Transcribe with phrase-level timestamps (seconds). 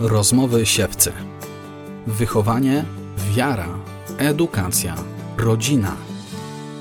[0.00, 1.12] Rozmowy siewcy.
[2.06, 2.84] Wychowanie,
[3.34, 3.78] wiara,
[4.18, 4.94] edukacja,
[5.38, 5.96] rodzina.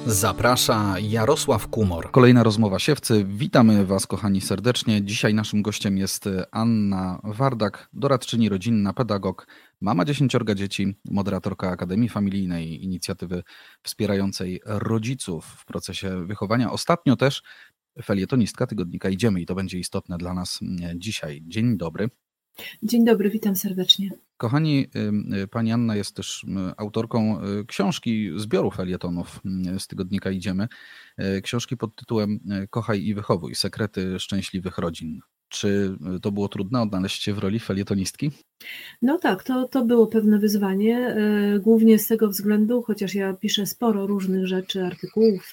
[0.06, 2.12] Zaprasza Jarosław Kumor.
[2.12, 3.26] Kolejna rozmowa siewcy.
[3.26, 5.02] Witamy Was, kochani, serdecznie.
[5.04, 9.47] Dzisiaj naszym gościem jest Anna Wardak, doradczyni rodzinna, pedagog,
[9.81, 13.44] mama dziesięciorga dzieci, moderatorka Akademii Familijnej, inicjatywy
[13.83, 16.72] wspierającej rodziców w procesie wychowania.
[16.72, 17.44] Ostatnio też
[18.04, 20.59] felietonistka tygodnika Idziemy i to będzie istotne dla nas
[20.95, 21.41] dzisiaj.
[21.48, 22.09] Dzień dobry.
[22.84, 24.12] Dzień dobry, witam serdecznie.
[24.38, 24.88] Kochani,
[25.44, 26.45] y, pani Anna jest też
[26.77, 29.40] autorką y, książki zbioru felietonów
[29.80, 30.67] z tygodnika Idziemy.
[31.38, 35.20] Y, książki pod tytułem Kochaj i wychowuj sekrety szczęśliwych rodzin.
[35.50, 38.31] Czy to było trudne odnaleźć się w roli felietonistki?
[39.02, 41.16] No tak, to, to było pewne wyzwanie,
[41.59, 45.52] głównie z tego względu, chociaż ja piszę sporo różnych rzeczy, artykułów,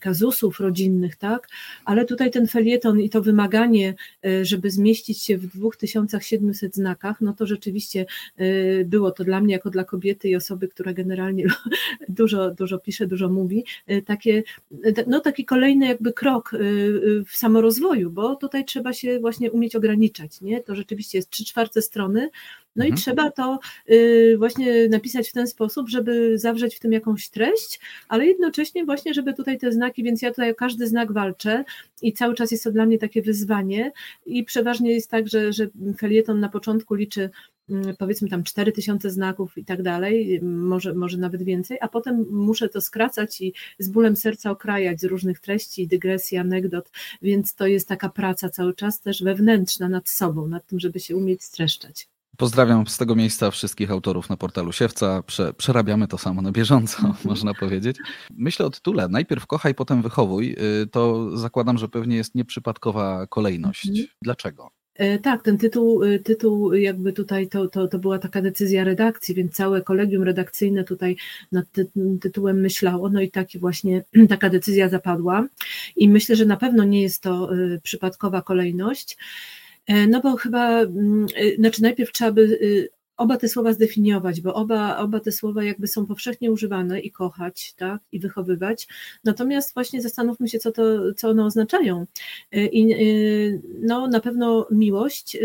[0.00, 1.48] kazusów rodzinnych, tak?
[1.84, 3.94] Ale tutaj ten felieton i to wymaganie,
[4.26, 8.06] y, żeby zmieścić się w 2700 znakach, no to rzeczywiście
[8.40, 11.44] y, było to dla mnie, jako dla kobiety i osoby, która generalnie
[12.08, 13.64] dużo, dużo pisze, dużo mówi,
[14.06, 14.42] takie,
[15.06, 16.50] no taki kolejny jakby krok
[17.26, 20.60] w samorozwoju, bo tutaj trzeba się właśnie umieć ograniczać, nie?
[20.60, 22.30] To rzeczywiście jest trzy czwarte strony,
[22.76, 22.94] no mhm.
[22.94, 23.58] i trzeba to
[23.90, 29.14] y, właśnie napisać w ten sposób, żeby zawrzeć w tym jakąś treść, ale jednocześnie właśnie,
[29.14, 31.64] żeby tutaj te znaki, więc ja tutaj o każdy znak walczę
[32.02, 33.92] i cały czas jest to dla mnie takie wyzwanie
[34.26, 35.66] i przeważnie jest tak, że, że
[35.98, 37.30] felieton na początku liczy
[37.70, 42.68] mm, powiedzmy tam 4000 znaków i tak dalej, może, może nawet więcej, a potem muszę
[42.68, 46.90] to skracać i z bólem serca okrajać z różnych treści, dygresji, anegdot,
[47.22, 51.16] więc to jest taka praca cały czas też wewnętrzna nad sobą, nad tym, żeby się
[51.16, 52.11] umieć streszczać.
[52.36, 55.22] Pozdrawiam z tego miejsca wszystkich autorów na portalu Siewca.
[55.22, 57.96] Prze, przerabiamy to samo na bieżąco, można powiedzieć.
[58.30, 59.08] Myślę o tytule.
[59.08, 60.56] Najpierw kochaj, potem wychowuj.
[60.82, 63.88] Y, to zakładam, że pewnie jest nieprzypadkowa kolejność.
[63.88, 64.06] Mhm.
[64.22, 64.70] Dlaczego?
[64.94, 69.34] E, tak, ten tytuł, y, tytuł jakby tutaj to, to, to była taka decyzja redakcji,
[69.34, 71.16] więc całe kolegium redakcyjne tutaj
[71.52, 71.66] nad
[72.20, 75.46] tytułem myślało, no i taki właśnie taka decyzja zapadła
[75.96, 79.16] i myślę, że na pewno nie jest to y, przypadkowa kolejność.
[79.86, 82.88] E, no bo chyba, mm, e, znaczy najpierw trzeba by y,
[83.22, 87.74] oba te słowa zdefiniować, bo oba, oba te słowa jakby są powszechnie używane i kochać,
[87.76, 88.88] tak, i wychowywać.
[89.24, 92.06] Natomiast właśnie zastanówmy się, co, to, co one oznaczają.
[92.52, 92.96] I
[93.80, 95.36] no, na pewno miłość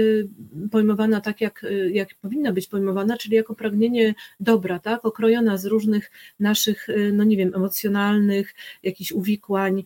[0.71, 6.11] pojmowana tak, jak, jak powinna być pojmowana, czyli jako pragnienie dobra, tak, okrojona z różnych
[6.39, 9.83] naszych, no nie wiem, emocjonalnych, jakichś uwikłań.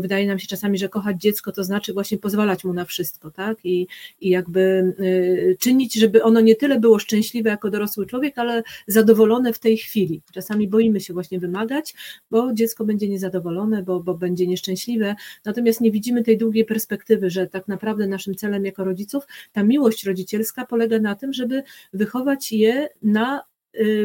[0.00, 3.58] Wydaje nam się czasami, że kochać dziecko to znaczy właśnie pozwalać mu na wszystko, tak,
[3.64, 3.86] i,
[4.20, 4.94] i jakby
[5.58, 10.22] czynić, żeby ono nie tyle było szczęśliwe jako dorosły człowiek, ale zadowolone w tej chwili.
[10.32, 11.94] Czasami boimy się właśnie wymagać,
[12.30, 15.14] bo dziecko będzie niezadowolone, bo, bo będzie nieszczęśliwe,
[15.44, 20.04] natomiast nie widzimy tej długiej perspektywy, że tak naprawdę naszym celem jako rodziców ta miłość
[20.04, 23.47] rodzicielska polega na tym, żeby wychować je na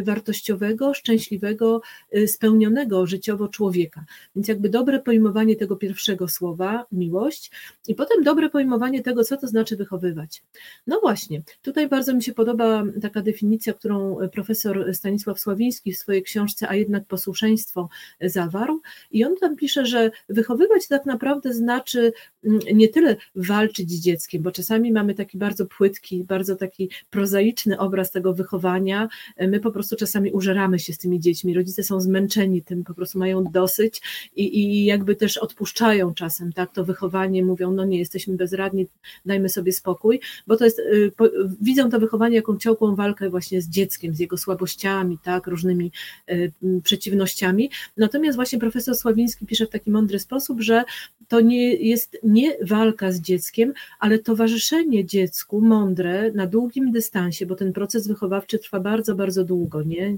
[0.03, 1.81] wartościowego, szczęśliwego,
[2.17, 4.05] y, spełnionego życiowo człowieka.
[4.35, 7.51] Więc jakby dobre pojmowanie tego pierwszego słowa, miłość,
[7.87, 10.43] i potem dobre pojmowanie tego, co to znaczy wychowywać.
[10.87, 16.23] No właśnie, tutaj bardzo mi się podoba taka definicja, którą profesor Stanisław Sławiński w swojej
[16.23, 17.89] książce, a jednak posłuszeństwo
[18.21, 18.81] zawarł.
[19.11, 22.13] I on tam pisze, że wychowywać tak naprawdę znaczy
[22.45, 27.79] mm, nie tyle walczyć z dzieckiem, bo czasami mamy taki bardzo płytki, bardzo taki prozaiczny
[27.79, 29.09] obraz tego wychowania.
[29.53, 33.19] My po prostu czasami użeramy się z tymi dziećmi, rodzice są zmęczeni tym, po prostu
[33.19, 34.01] mają dosyć
[34.35, 38.87] i, i jakby też odpuszczają czasem, tak, to wychowanie, mówią, no nie, jesteśmy bezradni,
[39.25, 41.29] dajmy sobie spokój, bo to jest, y, po,
[41.61, 45.91] widzą to wychowanie jako ciągłą walkę właśnie z dzieckiem, z jego słabościami, tak, różnymi
[46.31, 46.51] y,
[46.83, 50.83] przeciwnościami, natomiast właśnie profesor Sławiński pisze w taki mądry sposób, że
[51.27, 57.55] to nie jest nie walka z dzieckiem, ale towarzyszenie dziecku mądre na długim dystansie, bo
[57.55, 60.17] ten proces wychowawczy trwa bardzo, bardzo długo, nie?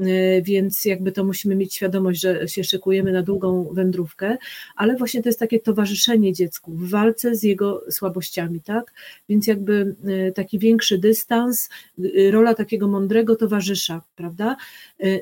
[0.00, 4.36] E, więc jakby to musimy mieć świadomość, że się szykujemy na długą wędrówkę,
[4.76, 8.92] ale właśnie to jest takie towarzyszenie dziecku w walce z jego słabościami, tak?
[9.28, 11.68] Więc jakby e, taki większy dystans,
[11.98, 14.56] e, rola takiego mądrego towarzysza, prawda?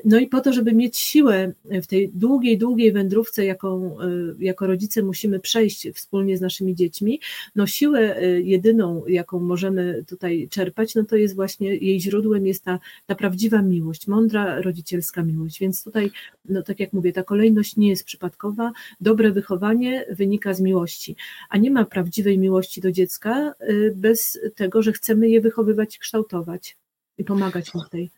[0.05, 3.97] No i po to, żeby mieć siłę w tej długiej, długiej wędrówce, jaką
[4.39, 7.19] jako rodzice musimy przejść wspólnie z naszymi dziećmi,
[7.55, 12.79] no siłę jedyną, jaką możemy tutaj czerpać, no to jest właśnie jej źródłem jest ta,
[13.05, 15.59] ta prawdziwa miłość, mądra rodzicielska miłość.
[15.59, 16.11] Więc tutaj,
[16.45, 18.71] no tak jak mówię, ta kolejność nie jest przypadkowa.
[19.01, 21.15] Dobre wychowanie wynika z miłości,
[21.49, 26.77] a nie ma prawdziwej miłości do dziecka y, bez tego, że chcemy je wychowywać kształtować
[27.17, 28.11] i pomagać mu w tej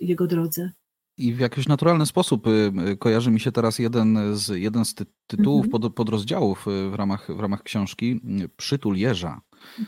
[0.00, 0.70] jego drodze.
[1.18, 4.94] I w jakiś naturalny sposób y, y, kojarzy mi się teraz jeden z, jeden z
[5.26, 5.82] tytułów mhm.
[5.82, 8.20] pod, podrozdziałów w ramach, w ramach książki
[8.56, 9.40] Przytul Jeża.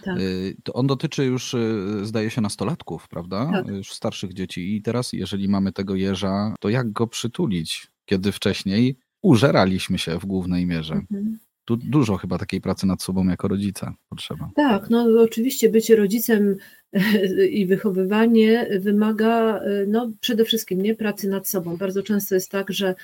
[0.04, 0.18] Tak.
[0.64, 1.56] To on dotyczy już,
[2.02, 3.50] zdaje się, nastolatków, prawda?
[3.52, 3.66] Tak.
[3.66, 4.76] Już starszych dzieci.
[4.76, 10.26] I teraz, jeżeli mamy tego jeża, to jak go przytulić, kiedy wcześniej użeraliśmy się w
[10.26, 10.94] głównej mierze?
[10.94, 11.38] Mhm
[11.70, 14.50] tu dużo chyba takiej pracy nad sobą jako rodzica potrzeba.
[14.54, 16.56] Tak, no oczywiście bycie rodzicem
[17.50, 21.76] i wychowywanie wymaga no, przede wszystkim nie pracy nad sobą.
[21.76, 22.94] Bardzo często jest tak, że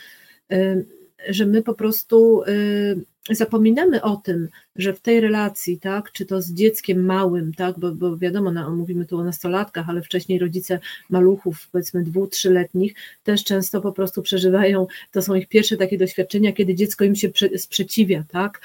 [1.28, 6.42] że my po prostu y, zapominamy o tym, że w tej relacji, tak, czy to
[6.42, 10.78] z dzieckiem małym, tak, bo, bo wiadomo, mówimy tu o nastolatkach, ale wcześniej rodzice
[11.10, 16.52] maluchów, powiedzmy dwu, trzyletnich, też często po prostu przeżywają, to są ich pierwsze takie doświadczenia,
[16.52, 18.60] kiedy dziecko im się sprzeciwia, tak,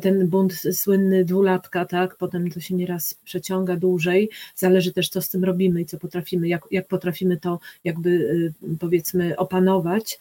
[0.00, 5.28] ten bunt słynny dwulatka, tak, potem to się nieraz przeciąga dłużej, zależy też co z
[5.28, 10.18] tym robimy i co potrafimy, jak, jak potrafimy to jakby y, powiedzmy opanować,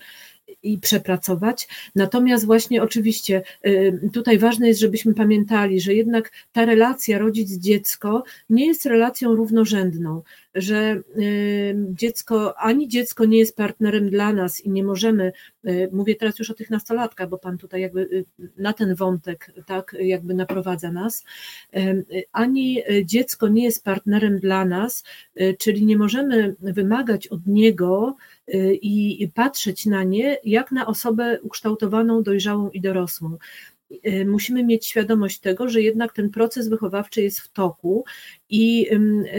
[0.63, 1.67] i przepracować.
[1.95, 8.67] Natomiast właśnie oczywiście y, tutaj ważne jest, żebyśmy pamiętali, że jednak ta relacja rodzic-dziecko nie
[8.67, 10.21] jest relacją równorzędną,
[10.55, 15.31] że y, dziecko, ani dziecko nie jest partnerem dla nas i nie możemy,
[15.67, 18.25] y, mówię teraz już o tych nastolatkach, bo Pan tutaj jakby
[18.57, 21.25] na ten wątek tak jakby naprowadza nas,
[22.31, 25.03] ani dziecko nie jest partnerem dla nas,
[25.59, 28.15] czyli nie możemy wymagać od niego,
[28.81, 33.37] i patrzeć na nie jak na osobę ukształtowaną, dojrzałą i dorosłą.
[34.07, 38.05] Y, musimy mieć świadomość tego, że jednak ten proces wychowawczy jest w toku
[38.49, 38.87] i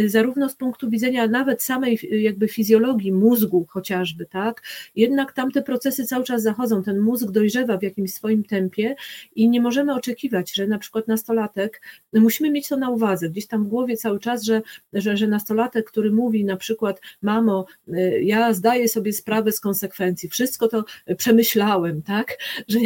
[0.06, 4.62] zarówno z punktu widzenia nawet samej jakby fizjologii mózgu chociażby, tak,
[4.97, 8.94] jednak tam te procesy cały czas zachodzą, ten mózg dojrzewa w jakimś swoim tempie
[9.35, 11.82] i nie możemy oczekiwać, że na przykład nastolatek,
[12.12, 14.62] musimy mieć to na uwadze, gdzieś tam w głowie cały czas, że,
[14.93, 20.29] że, że nastolatek, który mówi na przykład, mamo, y, ja zdaję sobie sprawę z konsekwencji,
[20.29, 20.85] wszystko to
[21.17, 22.38] przemyślałem, tak,
[22.69, 22.79] że,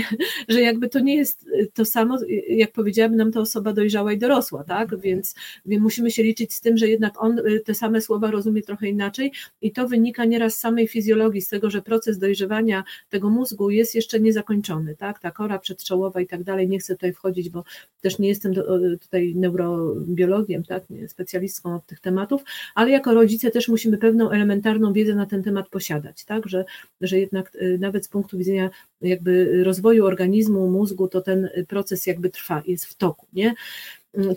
[0.49, 2.19] że jakby to nie jest to samo,
[2.49, 5.35] jak powiedziałabym nam to osoba dojrzała i dorosła, tak, więc,
[5.67, 8.89] więc musimy się liczyć z tym, że jednak on y, te same słowa rozumie trochę
[8.89, 13.71] inaczej i to wynika nieraz z samej fizjologii, z tego, że proces dojrzewania tego mózgu
[13.71, 17.65] jest jeszcze niezakończony, tak, ta kora przedczołowa i tak dalej, nie chcę tutaj wchodzić, bo
[18.01, 22.43] też nie jestem do, tutaj neurobiologiem, tak, specjalistką od tych tematów,
[22.75, 26.65] ale jako rodzice też musimy pewną elementarną wiedzę na ten temat posiadać, tak, że,
[27.01, 28.71] że jednak y, nawet z punktu widzenia
[29.05, 33.55] jakby rozwoju organizmu, mózgu, to ten proces jakby trwa, jest w toku, nie?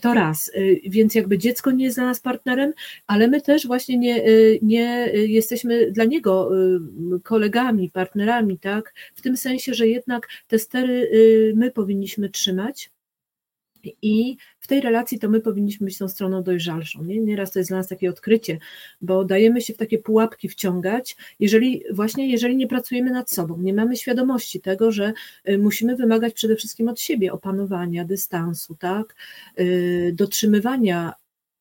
[0.01, 2.73] To raz, y, więc jakby dziecko nie jest dla nas partnerem,
[3.07, 6.49] ale my też właśnie nie, y, nie jesteśmy dla niego
[7.15, 8.93] y, kolegami, partnerami, tak?
[9.15, 11.11] W tym sensie, że jednak te stery
[11.55, 12.91] my powinniśmy trzymać,
[14.01, 17.03] i w tej relacji to my powinniśmy być tą stroną dojrzalszą.
[17.03, 17.19] Nie?
[17.19, 18.59] Nieraz to jest dla nas takie odkrycie,
[19.01, 23.73] bo dajemy się w takie pułapki wciągać, jeżeli właśnie jeżeli nie pracujemy nad sobą, nie
[23.73, 25.13] mamy świadomości tego, że
[25.49, 29.15] y, musimy wymagać przede wszystkim od siebie opanowania, dystansu, tak?
[29.59, 31.13] Y, dotrzymywania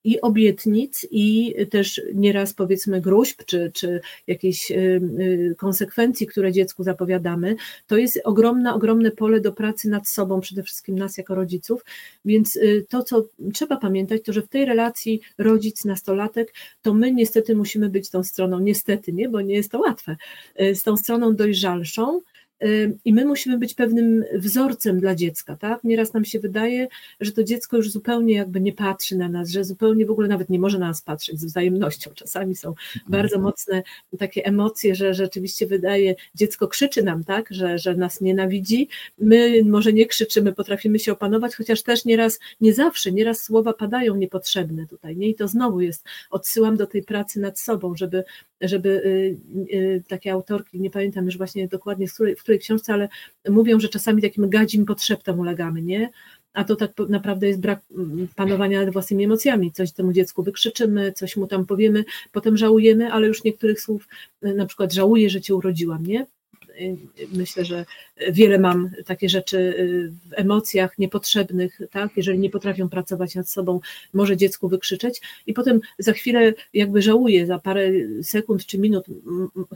[0.07, 4.35] i obietnic, i też nieraz powiedzmy gruźb, czy, czy y,
[4.71, 7.57] y, konsekwencji, które dziecku zapowiadamy,
[7.87, 11.85] to jest ogromne, ogromne pole do pracy nad sobą, przede wszystkim nas jako rodziców,
[12.25, 13.25] więc y, to, co
[13.55, 18.61] trzeba pamiętać, to że w tej relacji rodzic-nastolatek, to my niestety musimy być tą stroną,
[18.61, 20.17] niestety, nie, bo nie jest to łatwe,
[20.75, 22.21] z tą stroną dojrzalszą,
[23.05, 25.85] i my musimy być pewnym wzorcem dla dziecka, tak?
[25.85, 26.89] Nieraz nam się wydaje,
[27.21, 30.51] że to dziecko już zupełnie jakby nie patrzy na nas, że zupełnie w ogóle nawet
[30.51, 32.11] nie może na nas patrzeć z wzajemnością.
[32.15, 32.75] Czasami są
[33.09, 33.83] bardzo mocne
[34.19, 37.47] takie emocje, że rzeczywiście wydaje, dziecko krzyczy nam, tak?
[37.51, 38.89] Że, że nas nienawidzi.
[39.19, 44.17] My może nie krzyczymy, potrafimy się opanować, chociaż też nieraz, nie zawsze, nieraz słowa padają
[44.17, 45.29] niepotrzebne tutaj, nie?
[45.29, 48.25] I to znowu jest, odsyłam do tej pracy nad sobą, żeby,
[48.61, 52.93] żeby y, y, takie autorki, nie pamiętam już właśnie dokładnie, w której, w której książce,
[52.93, 53.09] ale
[53.49, 56.11] mówią, że czasami takim gadzim potrzeptom ulegamy, nie?
[56.53, 59.73] A to tak naprawdę jest brak mm, panowania nad własnymi emocjami.
[59.73, 64.09] Coś temu dziecku wykrzyczymy, coś mu tam powiemy, potem żałujemy, ale już niektórych słów,
[64.43, 66.27] na przykład żałuję, że cię urodziłam, nie?
[67.33, 67.85] Myślę, że
[68.33, 72.11] wiele mam takie rzeczy y, w emocjach niepotrzebnych, tak?
[72.17, 73.81] Jeżeli nie potrafią pracować nad sobą,
[74.15, 77.91] może dziecku wykrzyczeć i potem za chwilę jakby żałuje, za parę
[78.23, 79.05] sekund czy minut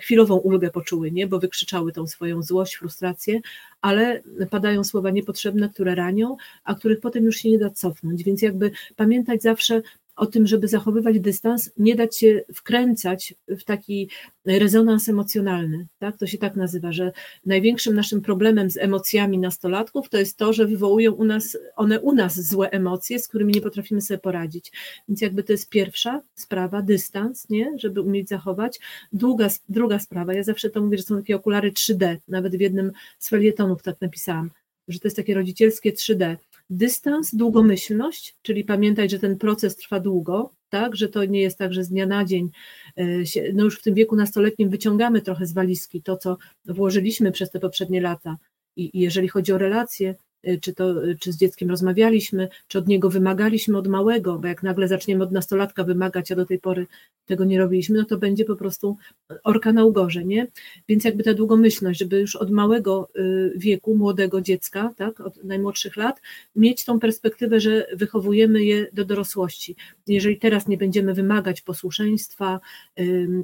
[0.00, 1.26] chwilową ulgę poczuły, nie?
[1.26, 3.40] Bo wykrzyczały tą swoją złość, frustrację,
[3.80, 8.24] ale padają słowa niepotrzebne, które ranią, a których potem już się nie da cofnąć.
[8.24, 9.82] Więc jakby pamiętać zawsze
[10.20, 14.08] o tym, żeby zachowywać dystans, nie dać się wkręcać w taki
[14.46, 15.86] rezonans emocjonalny.
[15.98, 16.16] Tak?
[16.18, 17.12] To się tak nazywa, że
[17.46, 22.12] największym naszym problemem z emocjami nastolatków to jest to, że wywołują u nas, one u
[22.12, 24.72] nas złe emocje, z którymi nie potrafimy sobie poradzić.
[25.08, 27.72] Więc jakby to jest pierwsza sprawa, dystans, nie?
[27.78, 28.80] żeby umieć zachować.
[29.12, 32.92] Druga, druga sprawa, ja zawsze to mówię, że są takie okulary 3D, nawet w jednym
[33.18, 34.50] z felietonów tak napisałam
[34.92, 36.36] że to jest takie rodzicielskie 3D.
[36.70, 41.74] Dystans, długomyślność, czyli pamiętać, że ten proces trwa długo, tak, że to nie jest tak,
[41.74, 42.50] że z dnia na dzień,
[42.96, 43.04] e,
[43.54, 47.60] no już w tym wieku nastoletnim wyciągamy trochę z walizki to, co włożyliśmy przez te
[47.60, 48.36] poprzednie lata.
[48.76, 50.14] I, jeżeli chodzi o relacje,
[50.60, 54.62] czy, to, y, czy z dzieckiem rozmawialiśmy, czy od niego wymagaliśmy od małego, bo jak
[54.62, 56.86] nagle zaczniemy od nastolatka wymagać, a do tej pory
[57.26, 58.96] tego nie robiliśmy, no to będzie po prostu
[59.44, 60.46] orka na ugorze, nie?
[60.88, 65.96] Więc jakby ta długomyślność, żeby już od małego y, wieku, młodego dziecka, tak, od najmłodszych
[65.96, 66.20] lat,
[66.56, 69.76] mieć tą perspektywę, że wychowujemy je do dorosłości.
[70.06, 72.60] Jeżeli teraz nie będziemy wymagać posłuszeństwa,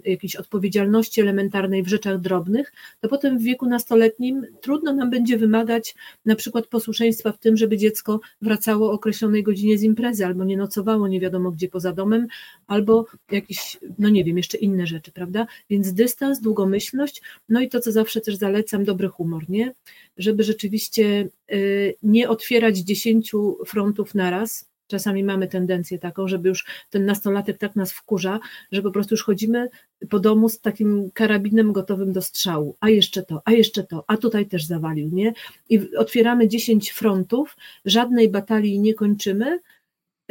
[0.04, 5.94] jakiejś odpowiedzialności elementarnej w rzeczach drobnych, to potem w wieku nastoletnim trudno nam będzie wymagać
[6.24, 10.44] na przykład posłuszeństwa posłuszeństwa w tym, żeby dziecko wracało o określonej godzinie z imprezy, albo
[10.44, 12.26] nie nocowało nie wiadomo gdzie poza domem,
[12.66, 15.46] albo jakieś, no nie wiem, jeszcze inne rzeczy, prawda?
[15.70, 19.72] Więc dystans, długomyślność, no i to, co zawsze też zalecam, dobry humor, nie?
[20.16, 27.04] Żeby rzeczywiście y, nie otwierać dziesięciu frontów naraz, Czasami mamy tendencję taką, żeby już ten
[27.04, 28.40] nastolatek tak nas wkurza,
[28.72, 29.68] że po prostu już chodzimy
[30.10, 32.76] po domu z takim karabinem gotowym do strzału.
[32.80, 35.32] A jeszcze to, a jeszcze to, a tutaj też zawalił, nie?
[35.68, 39.58] I otwieramy 10 frontów, żadnej batalii nie kończymy,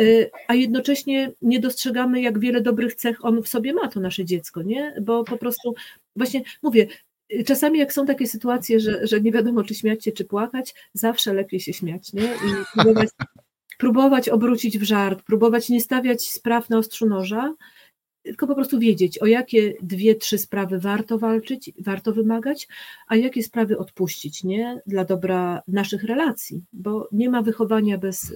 [0.01, 4.25] y, a jednocześnie nie dostrzegamy, jak wiele dobrych cech on w sobie ma, to nasze
[4.25, 4.95] dziecko, nie?
[5.01, 5.75] Bo po prostu,
[6.15, 6.87] właśnie mówię,
[7.45, 11.33] czasami jak są takie sytuacje, że, że nie wiadomo, czy śmiać się, czy płakać, zawsze
[11.33, 12.23] lepiej się śmiać, nie?
[12.23, 12.79] I
[13.77, 17.55] próbować obrócić w żart, próbować nie stawiać spraw na ostrzu noża,
[18.25, 22.67] tylko po prostu wiedzieć, o jakie dwie, trzy sprawy warto walczyć, warto wymagać,
[23.07, 24.81] a jakie sprawy odpuścić, nie?
[24.87, 28.33] Dla dobra naszych relacji, bo nie ma wychowania bez,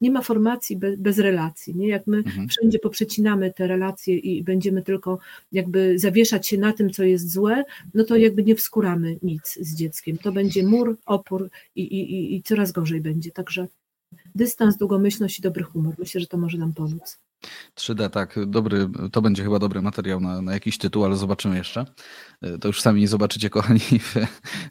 [0.00, 1.88] nie ma formacji bez, bez relacji, nie?
[1.88, 2.48] Jak my mhm.
[2.48, 5.18] wszędzie poprzecinamy te relacje i będziemy tylko
[5.52, 9.74] jakby zawieszać się na tym, co jest złe, no to jakby nie wskuramy nic z
[9.74, 10.18] dzieckiem.
[10.18, 13.66] To będzie mur, opór i, i, i coraz gorzej będzie, także
[14.34, 15.94] dystans, długomyślność i dobry humor.
[15.98, 17.18] Myślę, że to może nam pomóc.
[17.76, 21.84] 3D, tak, dobry, to będzie chyba dobry materiał na, na jakiś tytuł, ale zobaczymy jeszcze.
[22.60, 24.14] To już sami zobaczycie, kochani, w,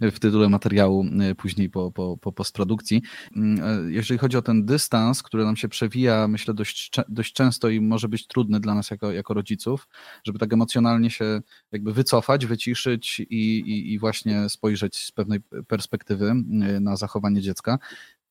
[0.02, 3.02] w tytule materiału e, później po, po, po postprodukcji.
[3.36, 7.70] Mm, e, jeżeli chodzi o ten dystans, który nam się przewija, myślę, dość, dość często
[7.70, 9.88] i może być trudny dla nas jako, jako rodziców,
[10.24, 11.42] żeby tak emocjonalnie się
[11.72, 16.34] jakby wycofać, wyciszyć i, i, i właśnie spojrzeć z pewnej perspektywy e,
[16.80, 17.80] na zachowanie dziecka,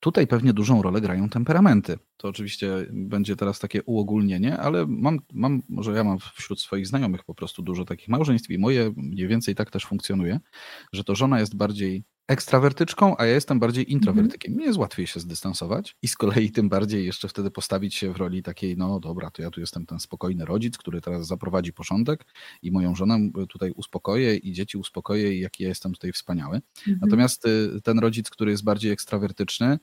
[0.00, 1.98] Tutaj pewnie dużą rolę grają temperamenty.
[2.16, 7.24] To oczywiście będzie teraz takie uogólnienie, ale mam, mam, może ja mam wśród swoich znajomych
[7.24, 10.40] po prostu dużo takich małżeństw i moje mniej więcej tak też funkcjonuje,
[10.92, 13.92] że to żona jest bardziej ekstrawertyczką, a ja jestem bardziej mhm.
[13.92, 14.56] introwertykiem.
[14.56, 18.16] Mi jest łatwiej się zdystansować i z kolei tym bardziej jeszcze wtedy postawić się w
[18.16, 22.26] roli takiej, no dobra, to ja tu jestem ten spokojny rodzic, który teraz zaprowadzi porządek
[22.62, 26.60] i moją żonę tutaj uspokoję i dzieci uspokoję i jaki ja jestem tutaj wspaniały.
[26.78, 26.98] Mhm.
[27.02, 29.78] Natomiast y, ten rodzic, który jest bardziej ekstrawertyczny,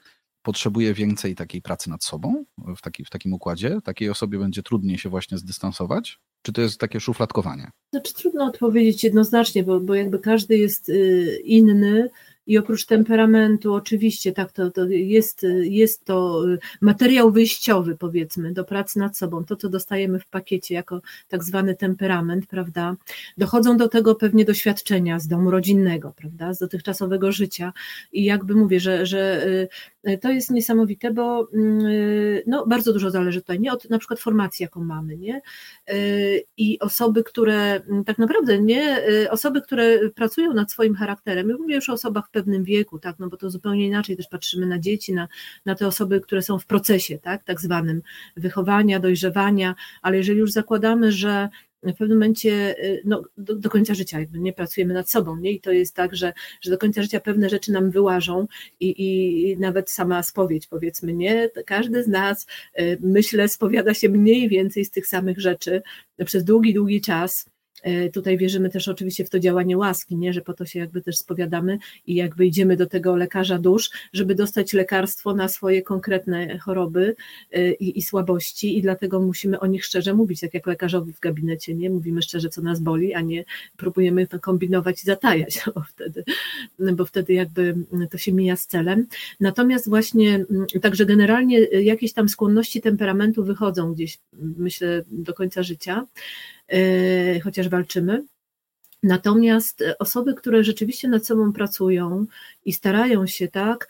[0.48, 3.79] potrzebuje więcej takiej pracy nad sobą w, taki, w takim układzie?
[3.84, 6.20] Takiej osobie będzie trudniej się właśnie zdystansować?
[6.41, 7.72] Czy to jest takie szufladkowanie?
[7.94, 12.10] Znaczy trudno odpowiedzieć jednoznacznie, bo, bo jakby każdy jest y, inny
[12.47, 16.43] i oprócz temperamentu, oczywiście, tak, to, to jest, jest to
[16.81, 21.75] materiał wyjściowy, powiedzmy, do pracy nad sobą, to, co dostajemy w pakiecie jako tak zwany
[21.75, 22.95] temperament, prawda?
[23.37, 26.53] Dochodzą do tego pewnie doświadczenia z domu rodzinnego, prawda?
[26.53, 27.73] Z dotychczasowego życia.
[28.11, 29.67] I jakby mówię, że, że y,
[30.21, 34.63] to jest niesamowite, bo y, no, bardzo dużo zależy tutaj, nie od na przykład formacji,
[34.63, 35.41] jaką mamy, nie?
[35.93, 39.03] Y, I osoby, które tak naprawdę, nie?
[39.29, 43.37] Osoby, które pracują nad swoim charakterem, mówię już o osobach pewnym wieku, tak, no bo
[43.37, 45.27] to zupełnie inaczej też patrzymy na dzieci, na,
[45.65, 48.01] na te osoby, które są w procesie, tak, tak zwanym
[48.37, 51.49] wychowania, dojrzewania, ale jeżeli już zakładamy, że
[51.94, 55.51] w pewnym momencie y, no, do, do, końca życia jakby nie pracujemy nad sobą, nie?
[55.51, 58.48] I to jest tak, że, że do końca życia pewne rzeczy nam wyłażą
[58.79, 59.03] i,
[59.51, 61.50] i nawet sama spowiedź powiedzmy, nie?
[61.65, 62.48] Każdy z nas,
[62.79, 65.82] y, myślę, spowiada się mniej więcej z tych samych rzeczy
[66.25, 67.46] przez długi, długi czas
[68.13, 70.34] tutaj wierzymy też oczywiście w to działanie łaski, nie?
[70.34, 74.36] że po to się jakby też spowiadamy i jakby idziemy do tego lekarza dusz, żeby
[74.36, 77.15] dostać lekarstwo na swoje konkretne choroby
[77.51, 81.19] e, i, i słabości i dlatego musimy o nich szczerze mówić, tak jak lekarzowi w
[81.19, 81.89] gabinecie, nie?
[81.89, 83.46] Mówimy szczerze, co nas boli, a nie
[83.77, 86.24] próbujemy to kombinować i zatajać, bo wtedy,
[86.79, 87.75] bo wtedy jakby
[88.12, 89.07] to się mija z celem.
[89.39, 94.19] Natomiast właśnie, mm, także generalnie jakieś tam skłonności temperamentu wychodzą gdzieś,
[94.57, 96.07] myślę, do końca życia.
[96.69, 98.25] E, chociaż walczymy.
[99.03, 102.25] Natomiast osoby, które rzeczywiście nad sobą pracują
[102.67, 103.88] i starają się, tak,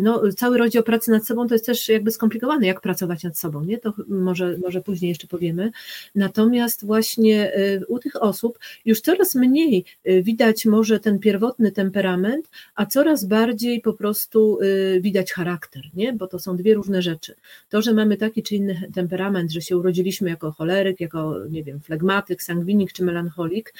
[0.00, 3.64] no cały rozdział pracy nad sobą to jest też jakby skomplikowane, jak pracować nad sobą,
[3.64, 5.70] nie, to może, może później jeszcze powiemy,
[6.14, 7.52] natomiast właśnie
[7.88, 9.84] u tych osób już coraz mniej
[10.22, 14.58] widać może ten pierwotny temperament, a coraz bardziej po prostu
[15.00, 17.34] widać charakter, nie, bo to są dwie różne rzeczy.
[17.68, 21.80] To, że mamy taki czy inny temperament, że się urodziliśmy jako choleryk, jako, nie wiem,
[21.80, 23.74] flegmatyk, sangwinik czy melancholik,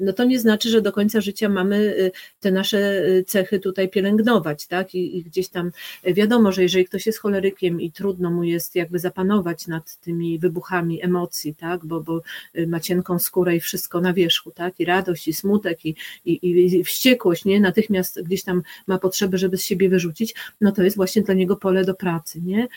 [0.00, 3.79] no to nie znaczy, że do końca życia mamy y, te nasze y, cechy tutaj
[3.88, 4.94] pielęgnować, tak?
[4.94, 5.70] I, I, gdzieś tam
[6.04, 11.04] wiadomo, że jeżeli ktoś jest cholerykiem i trudno mu jest jakby zapanować nad tymi wybuchami
[11.04, 11.86] emocji, tak?
[11.86, 12.22] Bo, bo
[12.58, 14.80] y, ma cienką skórę i wszystko na wierzchu, tak?
[14.80, 15.94] I radość, i smutek, i,
[16.24, 17.60] i, i wściekłość, nie?
[17.60, 21.56] Natychmiast gdzieś tam ma potrzebę, żeby z siebie wyrzucić, no to jest właśnie dla niego
[21.56, 22.68] pole do pracy, nie?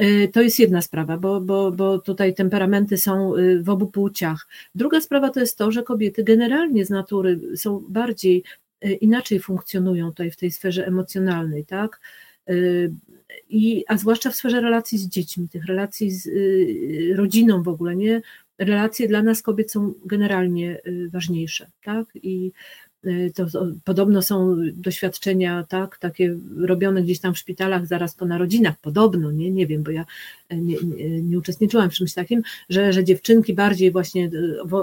[0.00, 4.48] Y, to jest jedna sprawa, bo, bo, bo tutaj temperamenty są w obu płciach.
[4.74, 8.44] Druga sprawa to jest to, że kobiety generalnie z natury są bardziej
[9.00, 12.00] inaczej funkcjonują tutaj w tej sferze emocjonalnej, tak?
[13.48, 16.28] I, a zwłaszcza w sferze relacji z dziećmi, tych relacji z
[17.16, 18.22] rodziną w ogóle, nie?
[18.58, 22.06] Relacje dla nas kobiet są generalnie ważniejsze, tak?
[22.14, 22.52] I
[22.83, 22.83] Y,
[23.34, 28.74] to, to, podobno są doświadczenia, tak, takie robione gdzieś tam w szpitalach zaraz po narodzinach,
[28.82, 30.04] podobno, nie, nie wiem, bo ja
[30.48, 34.30] e, nie, nie, nie uczestniczyłam w czymś takim, że, że dziewczynki bardziej właśnie e,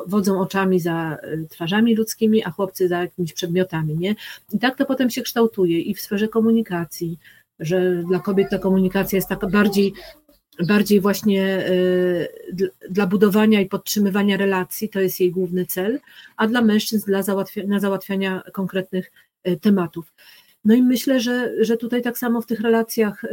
[0.07, 1.17] wodzą oczami za
[1.49, 4.15] twarzami ludzkimi, a chłopcy za jakimiś przedmiotami, nie?
[4.53, 7.17] I tak to potem się kształtuje i w sferze komunikacji,
[7.61, 9.93] że dla kobiet ta komunikacja jest taka bardziej
[10.67, 15.99] bardziej właśnie y, dla budowania i podtrzymywania relacji, to jest jej główny cel,
[16.37, 19.11] a dla mężczyzn dla załatwia, załatwiania konkretnych
[19.47, 20.13] y, tematów.
[20.65, 23.25] No i myślę, że, że tutaj tak samo w tych relacjach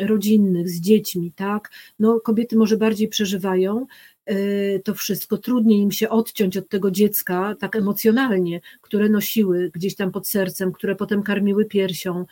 [0.00, 3.86] rodzinnych z dziećmi, tak, no kobiety może bardziej przeżywają
[4.30, 9.94] y, to wszystko, trudniej im się odciąć od tego dziecka tak emocjonalnie, które nosiły gdzieś
[9.96, 12.24] tam pod sercem, które potem karmiły piersią,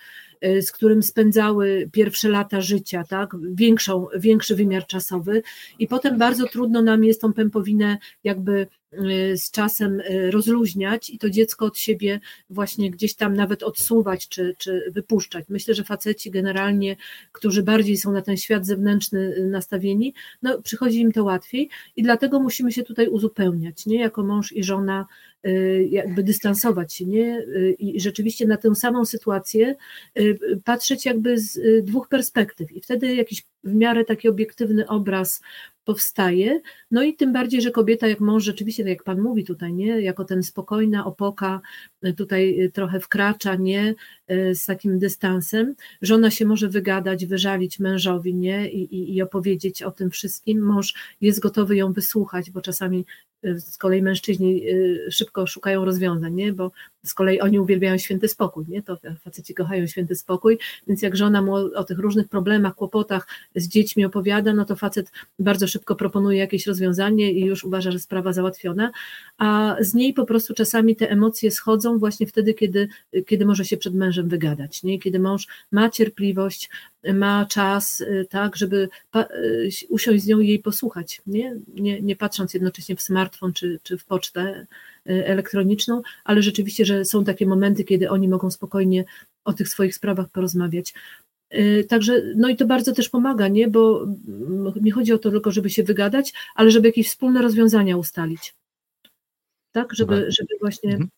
[0.42, 3.37] z którym spędzały pierwsze lata życia, tak?
[3.54, 5.42] Większą, większy wymiar czasowy
[5.78, 11.18] i potem bardzo trudno nam jest tą pępowinę jakby y, z czasem y, rozluźniać i
[11.18, 12.20] to dziecko od siebie
[12.50, 15.44] właśnie gdzieś tam nawet odsuwać czy, czy wypuszczać.
[15.49, 16.97] Myślę, że faceci generalnie,
[17.32, 22.40] którzy bardziej są na ten świat zewnętrzny nastawieni, no przychodzi im to łatwiej i dlatego
[22.40, 24.00] musimy się tutaj uzupełniać, nie?
[24.00, 25.30] Jako mąż i żona Y,
[25.90, 27.38] jakby dystansować się, nie?
[27.38, 29.76] Y, I rzeczywiście na tę samą sytuację
[30.18, 35.40] y, patrzeć jakby z dwóch perspektyw i wtedy jakiś w miarę taki obiektywny obraz
[35.85, 36.61] powstaje.
[36.90, 40.00] No i tym bardziej, że kobieta jak mąż rzeczywiście, tak jak Pan mówi tutaj, nie,
[40.00, 41.61] jako ten spokojna opoka
[42.16, 43.94] tutaj trochę wkracza, nie,
[44.55, 49.83] z takim dystansem, że ona się może wygadać, wyżalić mężowi, nie, i, i, i opowiedzieć
[49.83, 50.61] o tym wszystkim.
[50.61, 53.05] Mąż jest gotowy ją wysłuchać, bo czasami
[53.43, 54.62] z kolei mężczyźni
[55.11, 56.73] szybko szukają rozwiązań, nie, bo
[57.05, 58.83] z kolei oni uwielbiają święty spokój, nie?
[58.83, 60.59] To faceci kochają święty spokój,
[60.89, 64.77] więc jak żona mu o, o, tych różnych problemach, kłopotach z dziećmi opowiada, no to
[64.77, 68.91] facet bardzo szybko proponuje jakieś rozwiązanie i już uważa, że sprawa załatwiona,
[69.39, 72.89] a z niej po prostu czasami te emocje schodzą właśnie wtedy, kiedy,
[73.27, 74.99] kiedy może się przed mężem wygadać, nie?
[74.99, 76.71] Kiedy mąż ma cierpliwość,
[77.05, 78.89] ma czas, tak, żeby
[79.89, 81.57] usiąść z nią i jej posłuchać, nie?
[81.75, 84.67] Nie, nie patrząc jednocześnie w smartfon czy, czy w pocztę,
[85.09, 89.05] Y, elektroniczną, ale rzeczywiście, że są takie momenty, kiedy oni mogą spokojnie
[89.45, 90.95] o tych swoich sprawach porozmawiać.
[91.55, 93.69] Y, także, no i to bardzo też pomaga, nie?
[93.69, 97.97] Bo mm, nie chodzi o to tylko, żeby się wygadać, ale żeby jakieś wspólne rozwiązania
[97.97, 98.55] ustalić.
[99.73, 101.09] Tak, żeby, żeby właśnie, mhm.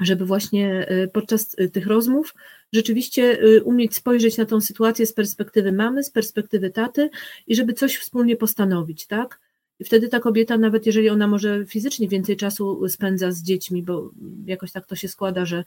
[0.00, 2.34] Żeby właśnie y, podczas tych rozmów
[2.72, 7.10] rzeczywiście umieć spojrzeć na tą sytuację z perspektywy mamy, z perspektywy taty
[7.46, 9.40] i żeby coś wspólnie postanowić, tak?
[9.80, 14.10] I wtedy ta kobieta, nawet jeżeli ona może fizycznie więcej czasu spędza z dziećmi, bo
[14.46, 15.64] jakoś tak to się składa, że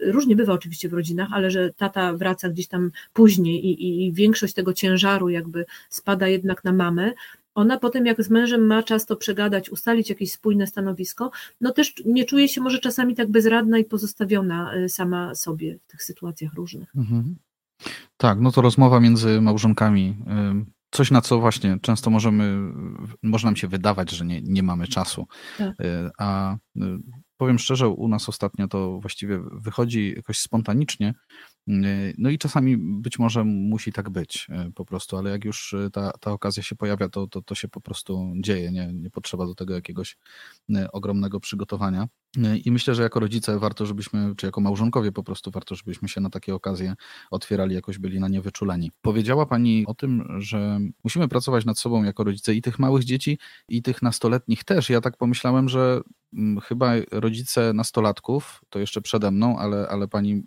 [0.00, 4.54] różnie bywa oczywiście w rodzinach, ale że tata wraca gdzieś tam później i, i większość
[4.54, 7.12] tego ciężaru jakby spada jednak na mamę,
[7.58, 11.94] ona potem jak z mężem ma czas to przegadać, ustalić jakieś spójne stanowisko, no też
[12.04, 16.54] nie czuje się może czasami tak bezradna i pozostawiona y, sama sobie w tych sytuacjach
[16.54, 16.96] różnych.
[16.96, 17.36] Mhm.
[18.16, 20.16] Tak, no to rozmowa między małżonkami
[20.90, 22.72] Coś, na co właśnie często możemy,
[23.22, 25.26] może nam się wydawać, że nie, nie mamy czasu.
[25.58, 25.80] Tak.
[25.80, 26.80] Y, a y,
[27.36, 31.14] powiem szczerze, u nas ostatnio to właściwie wychodzi jakoś spontanicznie.
[31.68, 36.12] Y, no i czasami być może musi tak być po prostu, ale jak już ta,
[36.20, 38.72] ta okazja się pojawia, to, to, to się po prostu dzieje.
[38.72, 40.16] Nie, nie potrzeba do tego jakiegoś
[40.92, 42.08] ogromnego przygotowania.
[42.64, 46.20] I myślę, że jako rodzice warto, żebyśmy, czy jako małżonkowie po prostu warto, żebyśmy się
[46.20, 46.94] na takie okazje
[47.30, 48.90] otwierali, jakoś byli na nie wyczuleni.
[49.02, 53.38] Powiedziała Pani o tym, że musimy pracować nad sobą jako rodzice i tych małych dzieci,
[53.68, 54.90] i tych nastoletnich też.
[54.90, 56.00] Ja tak pomyślałem, że
[56.62, 60.42] chyba rodzice nastolatków, to jeszcze przede mną, ale, ale pani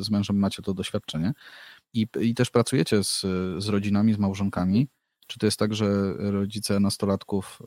[0.00, 1.32] z mężem macie to doświadczenie
[1.94, 3.20] i, i też pracujecie z,
[3.58, 4.88] z rodzinami, z małżonkami.
[5.26, 7.62] Czy to jest tak, że rodzice nastolatków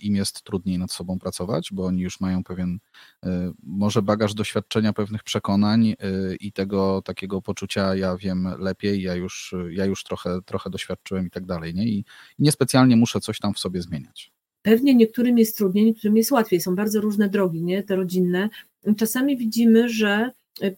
[0.00, 2.78] im jest trudniej nad sobą pracować, bo oni już mają pewien,
[3.24, 5.94] e, może bagaż doświadczenia, pewnych przekonań e,
[6.40, 11.30] i tego takiego poczucia, ja wiem lepiej, ja już, ja już trochę, trochę doświadczyłem i
[11.30, 11.88] tak dalej, nie?
[11.88, 12.04] I
[12.38, 14.32] niespecjalnie muszę coś tam w sobie zmieniać.
[14.62, 16.60] Pewnie niektórym jest trudniej, niektórym jest łatwiej.
[16.60, 17.82] Są bardzo różne drogi, nie?
[17.82, 18.48] Te rodzinne.
[18.96, 20.30] Czasami widzimy, że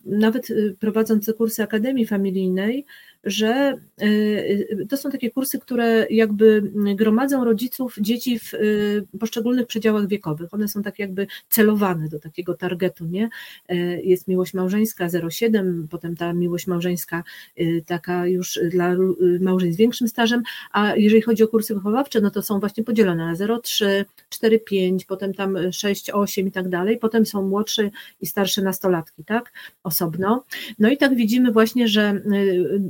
[0.04, 2.86] nawet prowadząc kursy Akademii Familijnej,
[3.24, 4.06] że y,
[4.82, 10.54] y, to są takie kursy, które jakby gromadzą rodziców dzieci w y, poszczególnych przedziałach wiekowych.
[10.54, 13.28] One są tak jakby celowane do takiego targetu, nie?
[14.04, 17.24] Jest miłość małżeńska 0,7, potem ta miłość małżeńska
[17.86, 18.96] taka już dla
[19.40, 23.26] małżeństw z większym stażem, a jeżeli chodzi o kursy wychowawcze, no to są właśnie podzielone
[23.26, 28.62] na 0,3, 4,5, potem tam 6, 8 i tak dalej, potem są młodsze i starsze
[28.62, 29.52] nastolatki, tak?
[29.82, 30.44] Osobno.
[30.78, 32.20] No i tak widzimy właśnie, że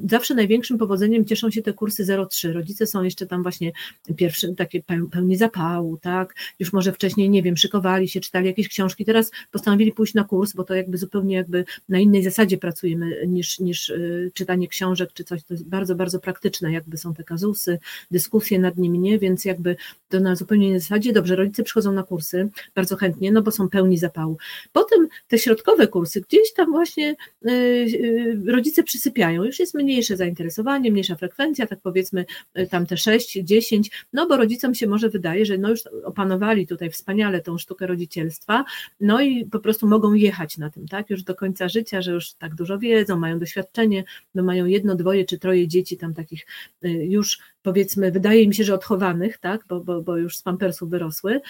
[0.08, 2.52] za zawsze największym powodzeniem cieszą się te kursy 03.
[2.52, 3.72] Rodzice są jeszcze tam właśnie
[4.16, 6.34] pierwszy, takie pełni zapału, tak?
[6.58, 10.52] Już może wcześniej, nie wiem, szykowali się, czytali jakieś książki, teraz postanowili pójść na kurs,
[10.52, 15.24] bo to jakby zupełnie jakby na innej zasadzie pracujemy niż, niż y, czytanie książek czy
[15.24, 15.44] coś.
[15.44, 17.78] To jest bardzo, bardzo praktyczne, jakby są te kazusy,
[18.10, 19.18] dyskusje nad nimi, nie?
[19.18, 19.76] Więc jakby
[20.08, 21.12] to na zupełnie innej zasadzie.
[21.12, 24.38] Dobrze, rodzice przychodzą na kursy bardzo chętnie, no bo są pełni zapału.
[24.72, 30.16] Potem te środkowe kursy, gdzieś tam właśnie y, y, rodzice przysypiają, już jest mniejsze mniejsze
[30.16, 32.24] zainteresowanie, mniejsza frekwencja, tak powiedzmy
[32.58, 36.66] y, tam te 6, 10, no bo rodzicom się może wydaje, że no już opanowali
[36.66, 38.64] tutaj wspaniale tą sztukę rodzicielstwa,
[39.00, 42.32] no i po prostu mogą jechać na tym, tak, już do końca życia, że już
[42.34, 46.46] tak dużo wiedzą, mają doświadczenie, no mają jedno, dwoje czy troje dzieci tam takich
[46.84, 50.90] y, już powiedzmy, wydaje mi się, że odchowanych, tak, bo, bo, bo już z pampersów
[50.90, 51.40] wyrosły,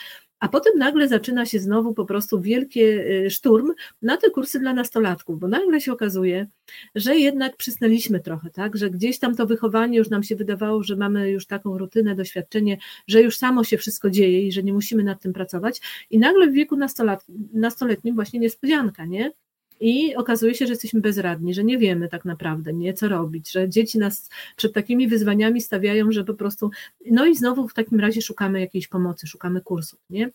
[0.40, 3.72] a potem nagle zaczyna się znowu po prostu wielki y, szturm
[4.02, 6.46] na te kursy dla nastolatków, bo nagle się okazuje,
[6.94, 10.96] że jednak przysnęliśmy trochę, tak, że gdzieś tam to wychowanie już nam się wydawało, że
[10.96, 15.04] mamy już taką rutynę, doświadczenie, że już samo się wszystko dzieje i że nie musimy
[15.04, 19.32] nad tym pracować i nagle w wieku nastolat, nastoletnim właśnie niespodzianka, nie?
[19.80, 23.68] I okazuje się, że jesteśmy bezradni, że nie wiemy tak naprawdę, nie co robić, że
[23.68, 26.70] dzieci nas przed takimi wyzwaniami stawiają, że po prostu,
[27.10, 30.30] no i znowu w takim razie szukamy jakiejś pomocy, szukamy kursów, nie?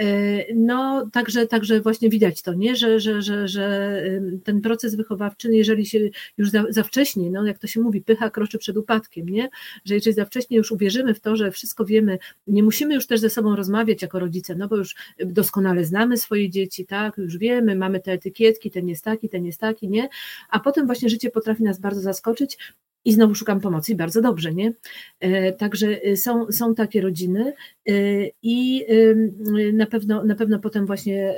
[0.00, 2.76] E, no, także, także właśnie widać to, nie?
[2.76, 4.02] Że, że, że, że
[4.44, 5.98] ten proces wychowawczy, jeżeli się
[6.38, 9.48] już za, za wcześnie, no jak to się mówi, pycha kroczy przed upadkiem, nie?
[9.84, 13.20] Że jeżeli za wcześnie już uwierzymy w to, że wszystko wiemy, nie musimy już też
[13.20, 14.94] ze sobą rozmawiać jako rodzice, no bo już
[15.26, 17.18] doskonale znamy swoje dzieci, tak?
[17.18, 20.08] Już wiemy, mamy te etykietki, ten jest taki, ten jest taki, nie?
[20.50, 22.58] A potem właśnie życie potrafi nas bardzo zaskoczyć
[23.04, 24.72] i znowu szukam pomocy i bardzo dobrze, nie?
[25.20, 27.52] E, także y, są, są takie rodziny
[27.88, 31.34] y, i y, na pewno, na pewno potem właśnie,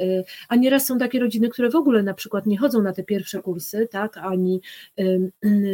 [0.49, 3.43] a nieraz są takie rodziny, które w ogóle na przykład nie chodzą na te pierwsze
[3.43, 4.61] kursy, tak, ani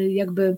[0.09, 0.57] jakby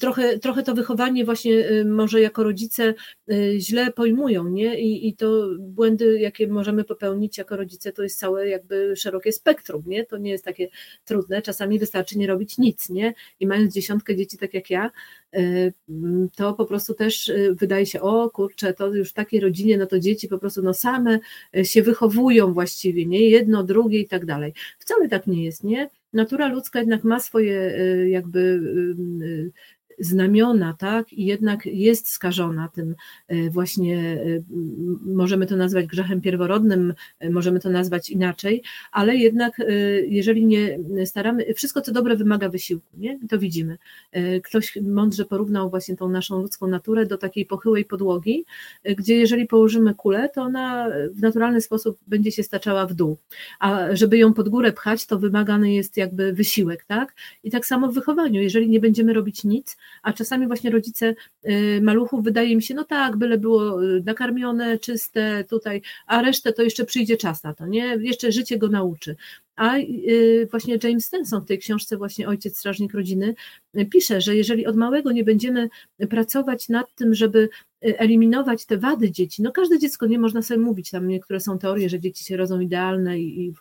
[0.00, 2.94] trochę, trochę to wychowanie właśnie y, może jako rodzice
[3.32, 4.80] y, źle pojmują, nie?
[4.80, 9.82] I, I to błędy, jakie możemy popełnić jako rodzice, to jest całe jakby szerokie spektrum,
[9.86, 10.04] nie?
[10.04, 10.68] To nie jest takie
[11.04, 13.14] trudne, czasami wystarczy nie robić nic, nie?
[13.40, 14.90] I mając dziesiątkę dzieci tak jak ja,
[15.36, 15.72] y,
[16.36, 19.98] to po prostu też wydaje się, o kurczę, to już w takiej rodzinie, no to
[19.98, 21.18] dzieci po prostu no same
[21.62, 23.30] się wychowują właściwie, nie?
[23.30, 24.52] Jedno, drugie i tak dalej.
[24.78, 25.90] Wcale tak nie jest, nie?
[26.12, 27.76] Natura ludzka jednak ma swoje
[28.08, 28.60] jakby
[29.98, 32.94] znamiona, tak, i jednak jest skażona tym
[33.28, 34.42] e, właśnie, e,
[35.06, 39.60] możemy to nazwać grzechem pierworodnym, e, możemy to nazwać inaczej, ale jednak
[40.08, 43.18] jeżeli nie staramy, wszystko co dobre wymaga wysiłku, nie?
[43.28, 43.78] To widzimy.
[44.44, 48.44] Ktoś mądrze porównał właśnie tą naszą ludzką naturę do takiej pochyłej podłogi,
[48.96, 53.16] gdzie jeżeli położymy kulę, to ona w naturalny sposób będzie się staczała w dół,
[53.60, 57.14] a żeby ją pod górę pchać, to wymagany jest jakby wysiłek, tak?
[57.44, 61.14] I tak samo w wychowaniu, jeżeli nie będziemy robić nic, a czasami właśnie rodzice
[61.48, 66.52] y, maluchów wydaje mi się, no tak, byle było y, nakarmione, czyste tutaj, a resztę
[66.52, 67.96] to jeszcze przyjdzie czas na to, nie?
[68.00, 69.16] Jeszcze życie go nauczy.
[69.56, 73.34] A y, właśnie James Stenson w tej książce właśnie Ojciec Strażnik Rodziny
[73.90, 75.68] pisze, że jeżeli od małego nie będziemy
[76.10, 77.48] pracować nad tym, żeby
[77.80, 81.88] eliminować te wady dzieci, no każde dziecko, nie można sobie mówić, tam niektóre są teorie,
[81.88, 83.52] że dzieci się rodzą idealne i, i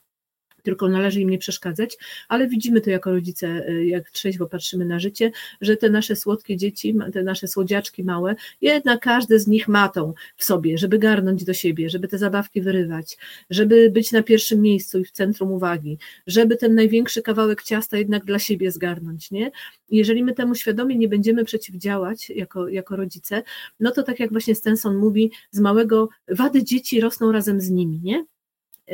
[0.63, 1.97] tylko należy im nie przeszkadzać,
[2.27, 6.57] ale widzimy to jako rodzice, y, jak trzeźwo patrzymy na życie, że te nasze słodkie
[6.57, 11.43] dzieci, te nasze słodziaczki małe, jednak każdy z nich ma tą w sobie, żeby garnąć
[11.43, 13.17] do siebie, żeby te zabawki wyrywać,
[13.49, 15.97] żeby być na pierwszym miejscu i w centrum uwagi,
[16.27, 19.51] żeby ten największy kawałek ciasta jednak dla siebie zgarnąć, nie?
[19.89, 23.43] Jeżeli my temu świadomie nie będziemy przeciwdziałać jako, jako rodzice,
[23.79, 27.99] no to tak jak właśnie Stenson mówi, z małego wady dzieci rosną razem z nimi,
[28.03, 28.25] nie?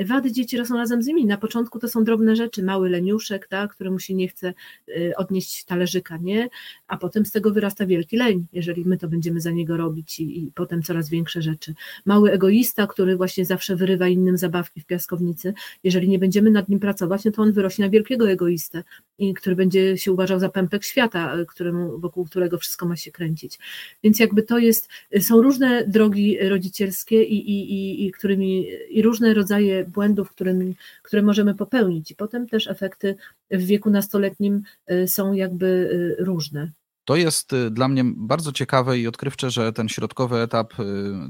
[0.05, 1.25] Wady dzieci rosną razem z nimi.
[1.25, 4.53] Na początku to są drobne rzeczy, mały leniuszek, tak, któremu się nie chce
[4.89, 6.49] y, odnieść talerzyka, nie?
[6.87, 10.43] A potem z tego wyrasta wielki leń, jeżeli my to będziemy za niego robić i,
[10.43, 11.73] i potem coraz większe rzeczy.
[12.05, 16.79] Mały egoista, który właśnie zawsze wyrywa innym zabawki w piaskownicy, jeżeli nie będziemy nad nim
[16.79, 18.83] pracować, no to on wyrośnie na wielkiego egoistę,
[19.17, 23.11] i który będzie się uważał za pępek świata, y, któremu, wokół którego wszystko ma się
[23.11, 23.59] kręcić.
[24.03, 29.01] Więc jakby to jest, y, są różne drogi rodzicielskie i, i, i, i którymi i
[29.01, 32.11] różne rodzaje błędów, którymi, które możemy popełnić.
[32.11, 33.15] I potem też efekty
[33.51, 36.71] w wieku nastoletnim y, są jakby y, różne.
[37.05, 40.73] To jest y, dla mnie bardzo ciekawe i odkrywcze, że ten środkowy etap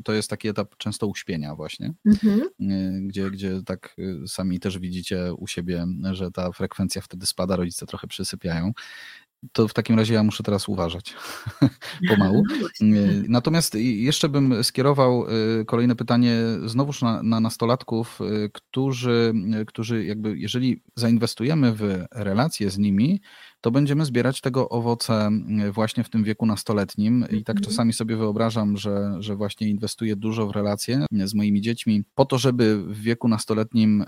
[0.03, 2.41] to jest taki etap często uśpienia właśnie, mhm.
[3.07, 3.95] gdzie, gdzie tak
[4.27, 8.71] sami też widzicie u siebie, że ta frekwencja wtedy spada, rodzice trochę przysypiają
[9.53, 11.15] to w takim razie ja muszę teraz uważać
[12.09, 12.43] pomału.
[12.81, 12.97] No
[13.27, 15.25] Natomiast jeszcze bym skierował
[15.61, 19.33] y, kolejne pytanie znowuż na, na nastolatków, y, którzy,
[19.67, 23.21] którzy jakby, jeżeli zainwestujemy w relacje z nimi,
[23.61, 25.29] to będziemy zbierać tego owoce
[25.67, 27.25] y, właśnie w tym wieku nastoletnim.
[27.31, 27.63] I tak mhm.
[27.63, 32.37] czasami sobie wyobrażam, że, że właśnie inwestuję dużo w relacje z moimi dziećmi po to,
[32.37, 34.05] żeby w wieku nastoletnim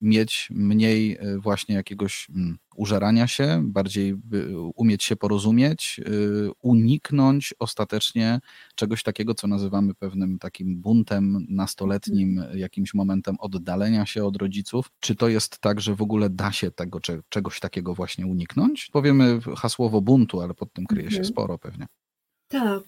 [0.00, 4.14] mieć mniej e, właśnie jakiegoś mm, użerania się, bardziej
[4.74, 6.10] umieć się porozumieć, e,
[6.62, 8.40] uniknąć ostatecznie
[8.74, 14.90] czegoś takiego, co nazywamy pewnym takim buntem nastoletnim, jakimś momentem oddalenia się od rodziców.
[15.00, 18.88] Czy to jest tak, że w ogóle da się tego, czegoś takiego właśnie uniknąć?
[18.92, 21.24] Powiemy hasłowo buntu, ale pod tym kryje się mhm.
[21.24, 21.86] sporo pewnie.
[22.48, 22.82] Tak.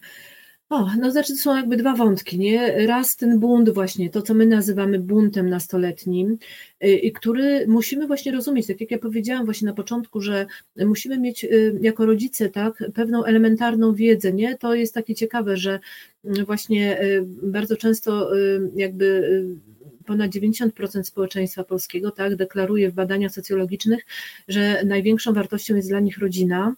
[0.70, 2.86] O, no znaczy to są jakby dwa wątki, nie?
[2.86, 6.38] Raz ten bunt właśnie, to co my nazywamy buntem nastoletnim,
[6.84, 11.44] y, który musimy właśnie rozumieć, tak jak ja powiedziałam właśnie na początku, że musimy mieć
[11.44, 14.58] y, jako rodzice, tak, pewną elementarną wiedzę, nie?
[14.58, 15.80] To jest takie ciekawe, że
[16.24, 18.30] mm, właśnie y, bardzo często
[18.76, 19.32] jakby
[20.06, 24.06] ponad 90% społeczeństwa polskiego, tak, deklaruje w badaniach socjologicznych,
[24.48, 26.74] że największą wartością jest dla nich rodzina,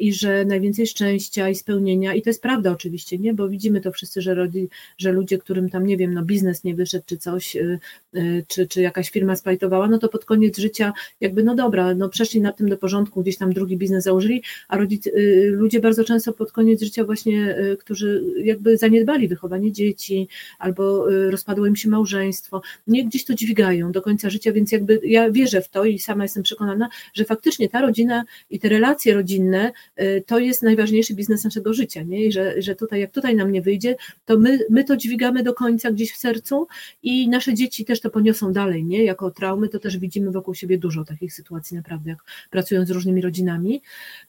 [0.00, 3.92] i że najwięcej szczęścia i spełnienia, i to jest prawda oczywiście, nie, bo widzimy to
[3.92, 7.56] wszyscy, że, rodzi, że ludzie, którym tam, nie wiem, no biznes nie wyszedł, czy coś,
[7.56, 7.78] e,
[8.14, 12.08] e, czy, czy jakaś firma splajtowała, no to pod koniec życia jakby, no dobra, no
[12.08, 15.08] przeszli nad tym do porządku, gdzieś tam drugi biznes założyli, a rodzic,
[15.50, 20.28] ludzie bardzo często pod koniec życia właśnie, którzy jakby zaniedbali wychowanie dzieci,
[20.58, 25.30] albo rozpadło im się małżeństwo, nie gdzieś to dźwigają do końca życia, więc jakby ja
[25.30, 29.57] wierzę w to i sama jestem przekonana, że faktycznie ta rodzina i te relacje rodzinne
[30.00, 32.24] Y, to jest najważniejszy biznes naszego życia, nie?
[32.24, 35.54] I że, że tutaj, jak tutaj nam nie wyjdzie, to my, my to dźwigamy do
[35.54, 36.66] końca gdzieś w sercu
[37.02, 39.04] i nasze dzieci też to poniosą dalej, nie?
[39.04, 42.18] Jako traumy, to też widzimy wokół siebie dużo takich sytuacji naprawdę, jak
[42.50, 43.82] pracując z różnymi rodzinami.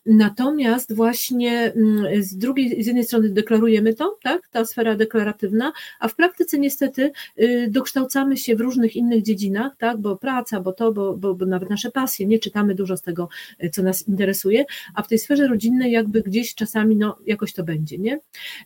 [0.06, 4.48] Natomiast właśnie mm, z drugiej, z jednej strony deklarujemy to, tak?
[4.48, 9.98] Ta sfera deklaratywna, a w praktyce niestety y, dokształcamy się w różnych innych dziedzinach, tak?
[9.98, 13.30] Bo praca, bo to, bo, bo, bo nawet nasze pasje, nie czytamy dużo z tego,
[13.64, 17.64] y, co nas interesuje, a w tej sferze rodzinnej jakby gdzieś czasami no, jakoś to
[17.64, 18.20] będzie, nie?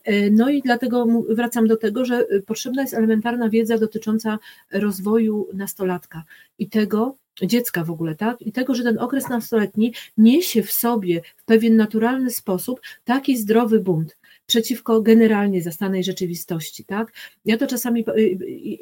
[0.03, 4.39] E, no i dlatego wracam do tego, że y, potrzebna jest elementarna wiedza dotycząca
[4.71, 6.23] rozwoju nastolatka
[6.59, 8.41] i tego, dziecka w ogóle, tak?
[8.41, 13.79] I tego, że ten okres nastoletni niesie w sobie w pewien naturalny sposób taki zdrowy
[13.79, 17.13] bunt przeciwko generalnie zastanej rzeczywistości, tak?
[17.45, 18.05] Ja to czasami,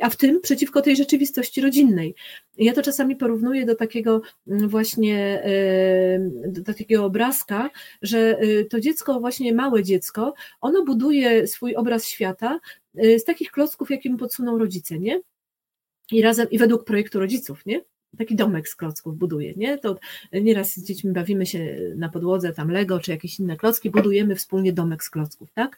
[0.02, 2.16] a w tym przeciwko tej rzeczywistości rodzinnej.
[2.58, 5.44] Ja to czasami porównuję do takiego mm, właśnie,
[6.48, 7.70] do takiego obrazka,
[8.02, 12.60] że y, to dziecko, właśnie małe dziecko, ono buduje swój obraz świata
[13.04, 15.22] y, z takich klocków, jakim podsuną rodzice, nie?
[16.12, 17.82] I razem, i według projektu rodziców, nie?
[18.18, 19.78] Taki domek z klocków buduje, nie?
[19.78, 20.00] To
[20.34, 24.74] nieraz z dziećmi bawimy się na podłodze, tam Lego czy jakieś inne klocki, budujemy wspólnie
[24.74, 25.78] domek z klocków, tak?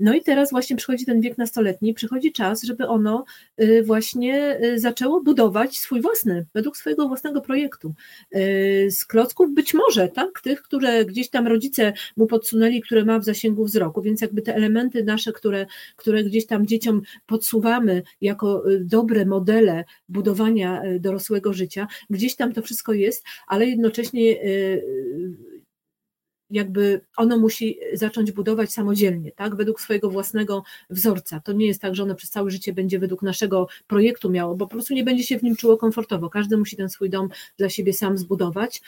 [0.00, 3.24] No i teraz właśnie przychodzi ten wiek nastoletni, przychodzi czas, żeby ono
[3.60, 7.94] y, właśnie y, zaczęło budować swój własny, według swojego własnego projektu.
[8.36, 10.40] Y, z klocków być może, tak?
[10.40, 14.54] Tych, które gdzieś tam rodzice mu podsunęli, które ma w zasięgu wzroku, więc jakby te
[14.54, 21.63] elementy nasze, które, które gdzieś tam dzieciom podsuwamy jako dobre modele budowania dorosłego życia,
[22.10, 24.36] gdzieś tam to wszystko jest, ale jednocześnie
[26.54, 31.40] jakby ono musi zacząć budować samodzielnie, tak, według swojego własnego wzorca.
[31.40, 34.66] To nie jest tak, że ono przez całe życie będzie według naszego projektu miało, bo
[34.66, 36.30] po prostu nie będzie się w nim czuło komfortowo.
[36.30, 38.82] Każdy musi ten swój dom dla siebie sam zbudować.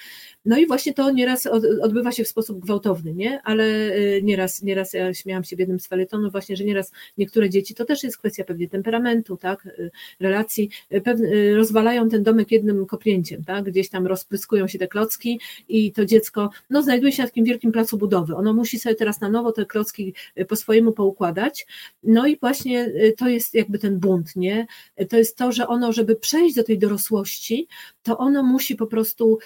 [0.44, 1.46] No i właśnie to nieraz
[1.82, 3.42] odbywa się w sposób gwałtowny, nie?
[3.42, 3.64] Ale
[3.96, 7.74] y, nieraz, nieraz ja śmiałam się w jednym z felietonów właśnie, że nieraz niektóre dzieci,
[7.74, 12.86] to też jest kwestia pewnie temperamentu, tak, y, relacji, y, pewne, rozwalają ten domek jednym
[12.86, 17.28] kopnięciem, tak, gdzieś tam rozpryskują się te klocki i to dziecko, no znajduje się na
[17.28, 18.36] takim wielkim wielkim placu budowy.
[18.36, 20.14] Ono musi sobie teraz na nowo te klocki
[20.48, 21.66] po swojemu poukładać.
[22.02, 24.66] No i właśnie to jest jakby ten bunt, nie?
[25.08, 27.68] To jest to, że ono, żeby przejść do tej dorosłości,
[28.02, 29.38] to ono musi po prostu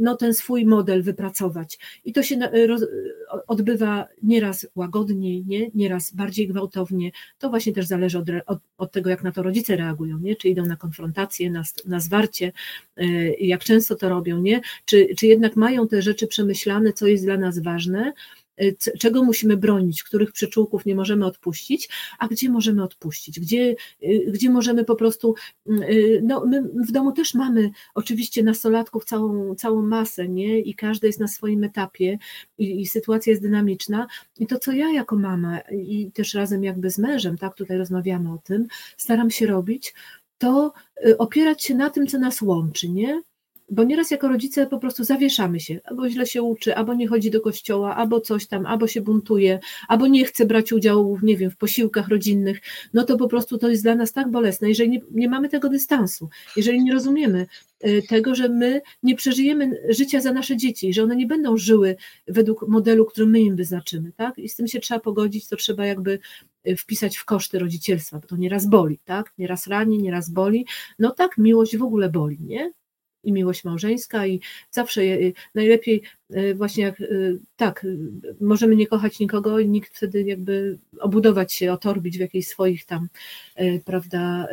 [0.00, 1.78] no, ten swój model wypracować.
[2.04, 2.38] I to się
[3.46, 5.70] odbywa nieraz łagodniej, nie?
[5.74, 7.10] nieraz bardziej gwałtownie.
[7.38, 10.36] To właśnie też zależy od, od, od tego, jak na to rodzice reagują, nie?
[10.36, 12.52] czy idą na konfrontację, na, na zwarcie,
[13.00, 14.60] y, jak często to robią, nie?
[14.84, 18.12] Czy, czy jednak mają te rzeczy przemyślane, co jest dla nas ważne,
[18.98, 24.50] czego musimy bronić, których przyczółków nie możemy odpuścić, a gdzie możemy odpuścić, gdzie, y, gdzie
[24.50, 25.34] możemy po prostu,
[25.68, 31.06] y, no my w domu też mamy oczywiście nastolatków całą, całą masę, nie, i każdy
[31.06, 32.18] jest na swoim etapie
[32.58, 34.06] i, i sytuacja jest dynamiczna.
[34.38, 38.32] I to, co ja jako mama i też razem jakby z mężem, tak, tutaj rozmawiamy
[38.32, 38.66] o tym,
[38.96, 39.94] staram się robić,
[40.38, 40.72] to
[41.18, 43.22] opierać się na tym, co nas łączy, nie?
[43.70, 47.30] Bo nieraz jako rodzice po prostu zawieszamy się, albo źle się uczy, albo nie chodzi
[47.30, 51.50] do kościoła, albo coś tam, albo się buntuje, albo nie chce brać udziału, nie wiem,
[51.50, 52.60] w posiłkach rodzinnych,
[52.94, 55.68] no to po prostu to jest dla nas tak bolesne, jeżeli nie, nie mamy tego
[55.68, 57.46] dystansu, jeżeli nie rozumiemy
[57.86, 61.96] y, tego, że my nie przeżyjemy życia za nasze dzieci, że one nie będą żyły
[62.28, 64.38] według modelu, który my im wyznaczymy, tak?
[64.38, 66.18] I z tym się trzeba pogodzić, to trzeba jakby
[66.68, 69.32] y, wpisać w koszty rodzicielstwa, bo to nieraz boli, tak?
[69.38, 70.66] Nieraz rani, nieraz boli.
[70.98, 72.72] No tak, miłość w ogóle boli, nie?
[73.28, 75.02] I miłość małżeńska i zawsze
[75.54, 77.04] najlepiej e, właśnie jak e,
[77.56, 77.86] tak,
[78.40, 83.08] możemy nie kochać nikogo i nikt wtedy jakby obudować się, otorbić w jakichś swoich tam,
[83.84, 84.48] prawda,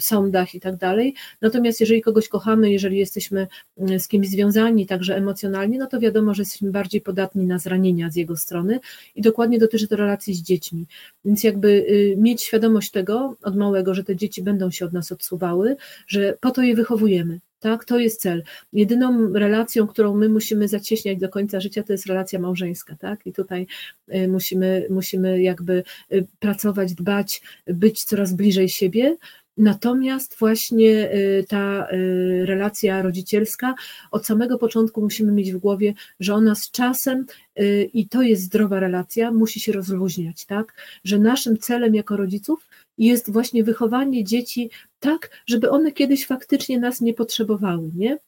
[0.00, 1.14] sądach i tak dalej.
[1.40, 3.46] Natomiast jeżeli kogoś kochamy, jeżeli jesteśmy
[3.78, 8.10] mm, z kimś związani także emocjonalnie, no to wiadomo, że jesteśmy bardziej podatni na zranienia
[8.10, 8.80] z jego strony
[9.14, 10.86] i dokładnie dotyczy to relacji z dziećmi.
[11.24, 15.12] Więc jakby y, mieć świadomość tego od małego, że te dzieci będą się od nas
[15.12, 17.40] odsuwały, że po to je wychowujemy.
[17.60, 18.42] Tak, to jest cel.
[18.72, 23.26] Jedyną relacją, którą my musimy zacieśniać do końca życia, to jest relacja małżeńska, tak?
[23.26, 23.66] I tutaj
[24.14, 25.82] y, musimy, musimy jakby
[26.12, 29.16] y, pracować, dbać, być coraz bliżej siebie,
[29.56, 33.74] Natomiast właśnie y, ta y, relacja rodzicielska
[34.10, 37.26] od samego początku musimy mieć w głowie, że ona z czasem,
[37.60, 40.74] y, i to jest zdrowa relacja, musi się rozluźniać, tak?
[41.04, 47.00] Że naszym celem jako rodziców jest właśnie wychowanie dzieci tak, żeby one kiedyś faktycznie nas
[47.00, 48.18] nie potrzebowały, nie?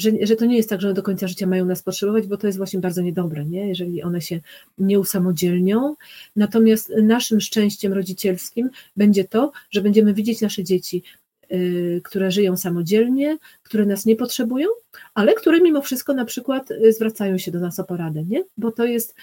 [0.00, 2.36] Że, że to nie jest tak, że one do końca życia mają nas potrzebować, bo
[2.36, 3.68] to jest właśnie bardzo niedobre, nie?
[3.68, 4.40] jeżeli one się
[4.78, 5.94] nie usamodzielnią.
[6.36, 11.02] Natomiast naszym szczęściem rodzicielskim będzie to, że będziemy widzieć nasze dzieci,
[11.50, 14.68] yy, które żyją samodzielnie, które nas nie potrzebują,
[15.14, 18.44] ale które mimo wszystko na przykład y, zwracają się do nas o poradę, nie?
[18.56, 19.14] bo to jest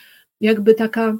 [0.42, 1.18] jakby taka,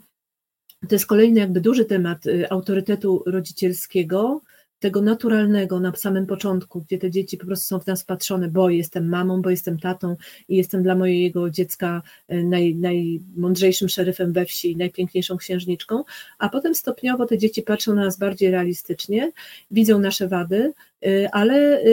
[0.90, 4.42] to jest kolejny jakby duży temat y, autorytetu rodzicielskiego,
[4.80, 8.70] tego naturalnego na samym początku, gdzie te dzieci po prostu są w nas patrzone, bo
[8.70, 10.16] jestem mamą, bo jestem tatą
[10.48, 16.04] i jestem dla mojego dziecka e, naj, najmądrzejszym szeryfem we wsi, najpiękniejszą księżniczką,
[16.40, 19.32] a potem stopniowo te dzieci patrzą na nas bardziej realistycznie,
[19.72, 20.74] widzą nasze wady,
[21.06, 21.84] e, ale e,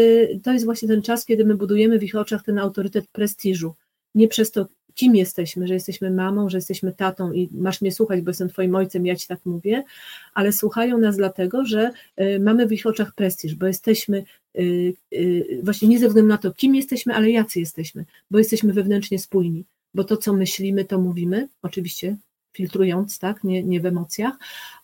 [0.43, 3.75] to jest właśnie ten czas, kiedy my budujemy w ich oczach ten autorytet prestiżu.
[4.15, 8.21] Nie przez to, kim jesteśmy, że jesteśmy mamą, że jesteśmy tatą i masz mnie słuchać,
[8.21, 9.85] bo jestem twoim ojcem, ja ci tak mówię,
[10.35, 14.25] ale słuchają nas dlatego, że y, mamy w ich oczach prestiż, bo jesteśmy
[14.59, 18.73] y, y, właśnie nie ze względu na to, kim jesteśmy, ale jacy jesteśmy, bo jesteśmy
[18.73, 22.17] wewnętrznie spójni, bo to, co myślimy, to mówimy, oczywiście
[22.53, 24.35] filtrując, tak, nie, nie w emocjach,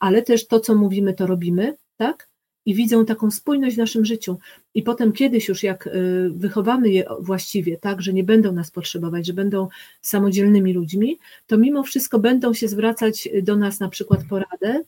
[0.00, 2.29] ale też to, co mówimy, to robimy, tak,
[2.70, 4.38] i widzą taką spójność w naszym życiu.
[4.74, 9.26] I potem kiedyś już jak y, wychowamy je właściwie, tak, że nie będą nas potrzebować,
[9.26, 9.68] że będą
[10.02, 14.82] samodzielnymi ludźmi, to mimo wszystko będą się zwracać do nas na przykład poradę,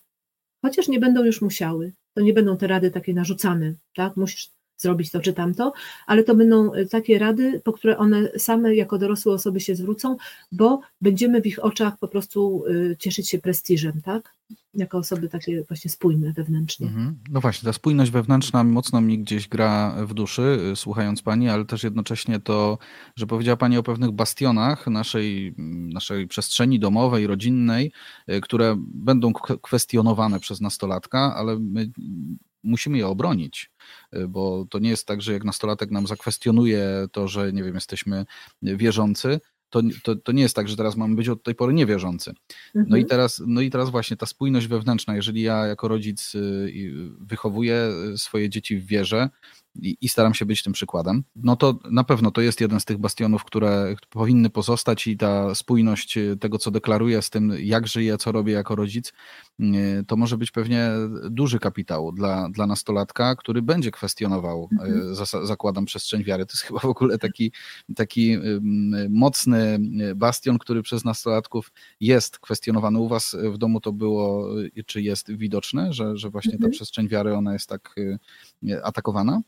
[0.65, 1.93] chociaż nie będą już musiały.
[2.15, 4.17] To nie będą te rady takie narzucane, tak?
[4.17, 5.73] Musisz zrobić to czy tamto,
[6.07, 10.17] ale to będą y, takie rady, po które one same jako dorosłe osoby się zwrócą,
[10.53, 14.35] bo będziemy w ich oczach po prostu y, cieszyć się prestiżem, tak?
[14.75, 16.87] Jako osoby takie właśnie spójne wewnętrznie.
[16.87, 17.19] Mhm.
[17.31, 21.65] No właśnie, ta spójność wewnętrzna mocno mi gdzieś gra w duszy, y, słuchając Pani, ale
[21.65, 22.79] też jednocześnie to,
[23.17, 25.55] że powiedziała Pani o pewnych bastionach naszej,
[25.93, 27.93] naszej przestrzeni domowej, rodzinnej,
[28.43, 29.33] które będą
[29.63, 31.91] kwestionowane przez nastolatka, ale my
[32.63, 33.71] musimy je obronić,
[34.17, 37.75] y, bo to nie jest tak, że jak nastolatek nam zakwestionuje to, że nie wiem,
[37.75, 38.25] jesteśmy
[38.63, 39.41] wierzący,
[39.73, 42.33] to, to, to nie jest tak, że teraz mamy być od tej pory niewierzący.
[42.75, 43.07] No, i mhm.
[43.07, 48.19] teraz, no i teraz właśnie ta spójność wewnętrzna, jeżeli ja jako rodzic y, wychowuję y,
[48.19, 49.29] swoje dzieci w wierze,
[49.75, 52.85] i, i, staram się być tym przykładem, no to na pewno to jest jeden z
[52.85, 58.19] tych bastionów, które powinny pozostać i ta spójność tego, co deklaruję z tym, jak żyję,
[58.19, 59.13] co robię jako rodzic,
[60.07, 60.91] to może być pewnie
[61.31, 65.15] duży kapitał dla, dla nastolatka, który będzie kwestionował, mhm.
[65.47, 66.47] zakładam, przestrzeń wiary.
[66.47, 67.53] To jest chyba w ogóle taki,
[67.97, 68.37] taki
[69.11, 69.79] mocny
[70.17, 72.99] bastion, który przez nastolatków jest kwestionowany.
[72.99, 74.49] U Was w domu to było,
[74.87, 76.73] czy jest widoczne, że, że właśnie ta mhm.
[76.73, 77.95] przestrzeń wiary, ona jest tak
[78.83, 79.41] atakowana?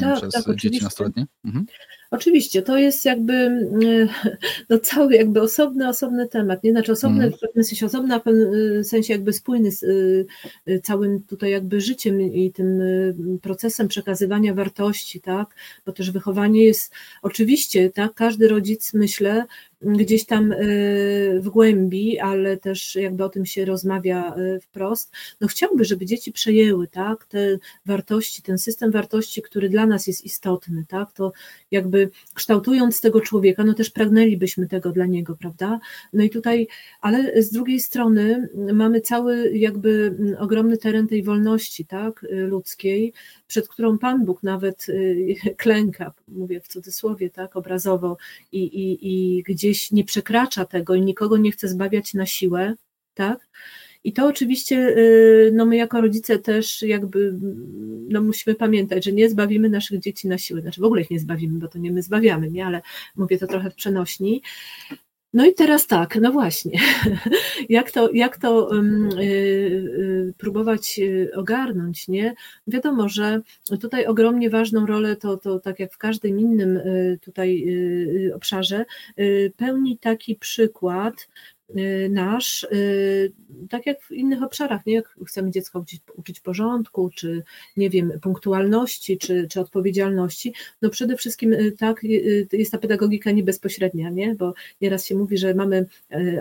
[0.00, 0.84] tak, przez tak, dzieci oczywiście.
[0.84, 1.26] nastoletnie?
[1.44, 1.66] Mhm.
[2.10, 4.08] Oczywiście, to jest jakby mm,
[4.70, 6.70] no, cały jakby osobny, osobny temat, nie?
[6.70, 7.32] Znaczy osobny mhm.
[7.32, 11.50] w pewnym sensie, osobny, a w pewnym y, sensie jakby spójny z y, całym tutaj
[11.50, 12.80] jakby życiem i tym
[13.42, 15.54] procesem przekazywania wartości, tak?
[15.86, 16.92] Bo też wychowanie jest
[17.22, 18.14] oczywiście, tak?
[18.14, 19.44] Każdy rodzic, myślę,
[19.82, 20.54] gdzieś tam
[21.40, 26.88] w głębi, ale też jakby o tym się rozmawia wprost, no chciałby, żeby dzieci przejęły,
[26.88, 27.26] tak?
[27.26, 31.12] Te wartości, ten system wartości, który dla nas jest istotny, tak?
[31.12, 31.32] To
[31.70, 31.99] jakby
[32.34, 35.80] kształtując tego człowieka, no też pragnęlibyśmy tego dla niego, prawda?
[36.12, 36.66] No i tutaj,
[37.00, 43.12] ale z drugiej strony mamy cały jakby ogromny teren tej wolności, tak, ludzkiej,
[43.46, 48.16] przed którą Pan Bóg nawet y, klęka, mówię w cudzysłowie, tak, obrazowo
[48.52, 52.74] i, i, i gdzieś nie przekracza tego i nikogo nie chce zbawiać na siłę,
[53.14, 53.48] tak?
[54.04, 57.34] I to oczywiście, y, no my jako rodzice też jakby,
[58.08, 61.20] no musimy pamiętać, że nie zbawimy naszych dzieci na siłę, znaczy w ogóle ich nie
[61.20, 62.82] zbawimy, bo to nie my zbawiamy, nie, ale
[63.16, 64.42] mówię to trochę w przenośni.
[65.32, 66.80] No i teraz tak, no właśnie,
[67.68, 68.80] jak to, jak to y,
[69.20, 71.00] y, próbować
[71.34, 72.34] ogarnąć, nie?
[72.66, 73.40] Wiadomo, że
[73.80, 76.80] tutaj ogromnie ważną rolę, to, to tak jak w każdym innym
[77.20, 77.66] tutaj
[78.34, 78.84] obszarze,
[79.56, 81.28] pełni taki przykład,
[82.10, 83.32] nasz, y,
[83.70, 84.94] tak jak w innych obszarach, nie?
[84.94, 87.42] jak chcemy dziecko uczyć, uczyć porządku, czy
[87.76, 92.00] nie wiem, punktualności, czy, czy odpowiedzialności, no przede wszystkim y, tak,
[92.52, 94.34] jest ta pedagogika nie bezpośrednia, nie?
[94.34, 95.86] bo nieraz się mówi, że mamy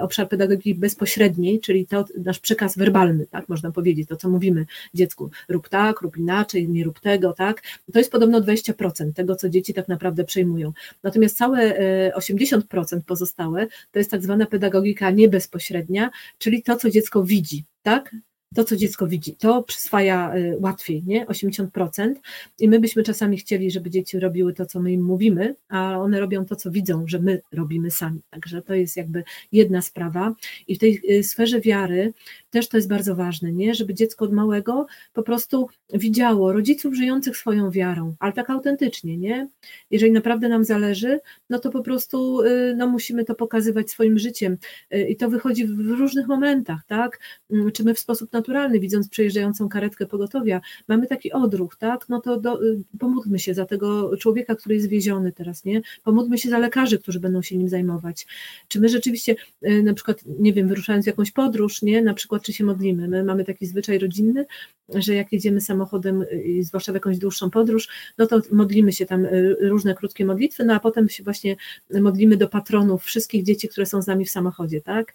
[0.02, 5.30] obszar pedagogiki bezpośredniej, czyli to nasz przekaz werbalny, tak można powiedzieć, to co mówimy dziecku,
[5.50, 7.62] rób tak, rób inaczej, nie rób tego, tak,
[7.94, 10.74] to jest podobno 20% tego, co dzieci tak naprawdę przejmują.
[11.04, 11.74] Natomiast całe
[12.16, 12.62] 80%
[13.06, 18.16] pozostałe to jest tak zwana pedagogika nie bezpośrednia, czyli to, co dziecko widzi, tak?
[18.56, 21.26] To, co dziecko widzi, to przyswaja y, łatwiej, nie?
[21.26, 22.14] 80%.
[22.60, 26.20] I my byśmy czasami chcieli, żeby dzieci robiły to, co my im mówimy, a one
[26.20, 28.22] robią to, co widzą, że my robimy sami.
[28.30, 30.36] Także to jest jakby jedna sprawa.
[30.68, 32.14] I w tej y, sferze wiary
[32.50, 33.76] też to jest bardzo ważne, nie?
[33.76, 39.48] Żeby dziecko od małego po prostu widziało rodziców żyjących swoją wiarą, ale tak autentycznie, nie?
[39.92, 41.20] Jeżeli naprawdę nam zależy,
[41.50, 44.58] no to po prostu y, no, musimy to pokazywać swoim życiem.
[45.10, 47.20] I to wychodzi w różnych momentach, tak?
[47.52, 52.22] Mm, czy my w sposób naturalny, widząc przejeżdżającą karetkę pogotowia, mamy taki odruch, tak, no
[52.22, 55.82] to do, y, pomódlmy się za tego człowieka, który jest wieziony teraz, nie?
[56.04, 58.28] Pomódlmy się za lekarzy, którzy będą się nim zajmować.
[58.68, 59.36] Czy my rzeczywiście
[59.68, 63.08] y, na przykład, nie wiem, wyruszając w jakąś podróż, nie, na przykład czy się modlimy,
[63.08, 64.46] my mamy taki zwyczaj rodzinny,
[64.96, 69.28] że jak jedziemy samochodem, y, zwłaszcza w jakąś dłuższą podróż, no to modlimy się tam
[69.62, 71.56] różne krótkie modlitwy, no a potem się właśnie
[72.02, 75.14] modlimy do patronów wszystkich dzieci, które są z nami w samochodzie, tak?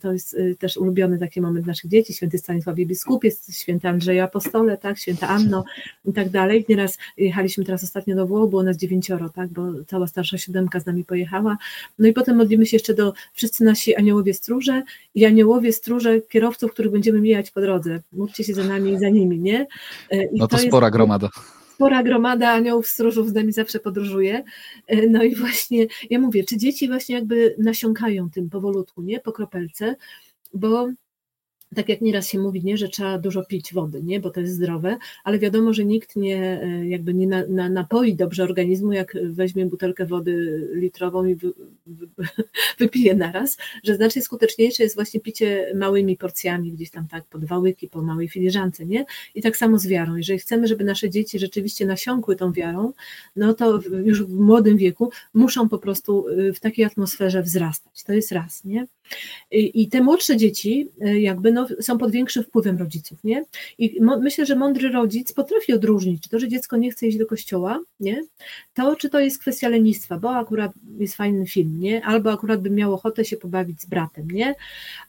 [0.00, 4.78] To jest też ulubiony taki moment naszych dzieci, święty Stanisław Stanisławie Biskupiec, święty Andrzej Apostole,
[4.78, 5.64] tak, święta Anno
[6.04, 6.64] i tak dalej.
[6.68, 10.86] Nieraz jechaliśmy teraz ostatnio do Włoch, było nas dziewięcioro, tak, bo cała starsza siódemka z
[10.86, 11.58] nami pojechała.
[11.98, 14.82] No i potem modlimy się jeszcze do wszyscy nasi aniołowie stróże
[15.14, 18.02] i aniołowie stróże kierowców, których będziemy mijać po drodze.
[18.12, 19.66] Módlcie się za nami i za nimi, nie?
[20.10, 21.28] E, I no to, to spora jest, gromada
[21.74, 24.44] spora gromada aniołów stróżów z nami zawsze podróżuje.
[24.86, 29.20] E, no i właśnie ja mówię, czy dzieci właśnie jakby nasiąkają tym powolutku, nie?
[29.20, 29.96] Po kropelce,
[30.54, 30.88] bo
[31.74, 34.52] tak jak nieraz się mówi, nie, że trzeba dużo pić wody, nie, bo to jest
[34.52, 39.16] zdrowe, ale wiadomo, że nikt nie, e, jakby nie na, na, napoi dobrze organizmu, jak
[39.22, 41.52] weźmie butelkę wody litrową i wy,
[41.86, 42.06] wy,
[42.78, 47.58] wypije naraz, że znacznie skuteczniejsze jest właśnie picie małymi porcjami, gdzieś tam tak, po dwa
[47.58, 49.04] łyki, po małej filiżance, nie?
[49.34, 50.16] I tak samo z wiarą.
[50.16, 52.92] Jeżeli chcemy, żeby nasze dzieci rzeczywiście nasiąkły tą wiarą,
[53.36, 58.04] no to już w młodym wieku muszą po prostu y, w takiej atmosferze wzrastać.
[58.04, 58.86] To jest raz, nie?
[59.50, 63.44] I te młodsze dzieci y, jakby no, są pod większym wpływem rodziców, nie?
[63.78, 67.26] I myślę, że mądry rodzic potrafi odróżnić, czy to, że dziecko nie chce iść do
[67.26, 68.24] kościoła, nie?
[68.74, 72.04] To, czy to jest kwestia lenistwa, bo akurat jest fajny film, nie?
[72.04, 74.54] Albo akurat by miał ochotę się pobawić z bratem, nie?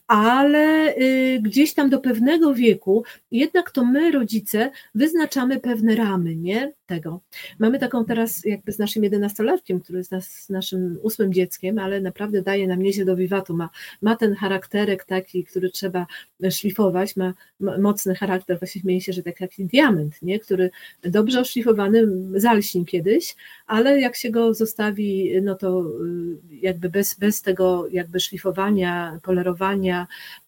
[0.08, 6.74] Ale y, gdzieś tam do pewnego wieku, jednak to my, rodzice, wyznaczamy pewne ramy, nie?
[6.86, 7.22] Tego.
[7.60, 12.42] Mamy taką teraz jakby z naszym jedenastolatkiem, który jest nas, naszym ósmym dzieckiem, ale naprawdę
[12.42, 13.70] daje nam nieźle do wiwatu, ma,
[14.02, 16.06] ma ten charakterek taki, który trzeba
[16.50, 20.40] szlifować, ma, mocny charakter, właśnie śmieje się, że tak jak diament, nie?
[20.40, 20.70] który
[21.02, 23.36] dobrze oszlifowany zalśni kiedyś,
[23.66, 29.97] ale jak się go zostawi, no to y, jakby bez, bez tego jakby szlifowania, polerowania,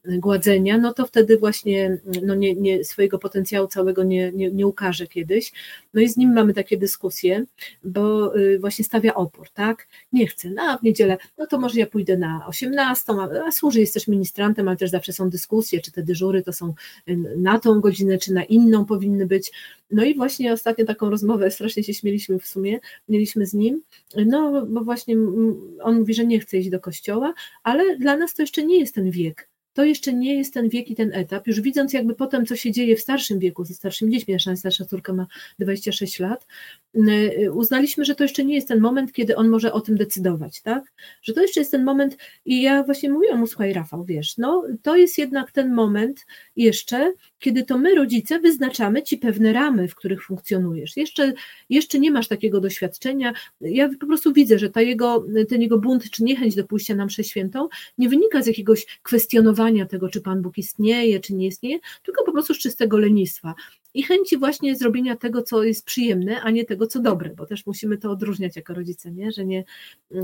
[0.05, 5.07] gładzenia, no to wtedy właśnie no nie, nie, swojego potencjału całego nie, nie, nie ukaże
[5.07, 5.51] kiedyś.
[5.93, 7.45] No i z nim mamy takie dyskusje,
[7.83, 9.87] bo y, właśnie stawia opór, tak?
[10.13, 13.13] Nie chcę, no w niedzielę, no to może ja pójdę na 18,
[13.47, 16.73] a służy, jest też ministrantem, ale też zawsze są dyskusje, czy te dyżury to są
[17.09, 19.51] y, na tą godzinę, czy na inną powinny być.
[19.91, 22.79] No i właśnie ostatnio taką rozmowę, strasznie się śmieliśmy w sumie,
[23.09, 23.81] mieliśmy z nim,
[24.25, 25.15] no bo właśnie
[25.81, 27.33] on mówi, że nie chce iść do kościoła,
[27.63, 29.38] ale dla nas to jeszcze nie jest ten wiek,
[29.73, 31.47] to jeszcze nie jest ten wiek i ten etap.
[31.47, 34.85] Już widząc jakby potem, co się dzieje w starszym wieku, ze starszymi dziećmi, nasza starsza
[34.85, 35.27] córka ma
[35.59, 36.47] 26 lat,
[36.95, 40.61] y, uznaliśmy, że to jeszcze nie jest ten moment, kiedy on może o tym decydować,
[40.61, 40.83] tak?
[41.21, 44.63] Że to jeszcze jest ten moment i ja właśnie mówiłam mu, słuchaj Rafał, wiesz, no
[44.81, 49.95] to jest jednak ten moment jeszcze, kiedy to my rodzice wyznaczamy ci pewne ramy, w
[49.95, 50.97] których funkcjonujesz.
[50.97, 51.33] Jeszcze,
[51.69, 53.33] jeszcze nie masz takiego doświadczenia.
[53.61, 57.05] Ja po prostu widzę, że ta jego, ten jego bunt czy niechęć do pójścia na
[57.05, 57.67] mszę świętą
[57.97, 62.31] nie wynika z jakiegoś kwestionowania tego, czy Pan Bóg istnieje, czy nie istnieje, tylko po
[62.31, 63.55] prostu z czystego lenistwa
[63.93, 67.65] i chęci właśnie zrobienia tego, co jest przyjemne, a nie tego, co dobre, bo też
[67.65, 69.31] musimy to odróżniać jako rodzice, nie?
[69.31, 69.63] że, nie,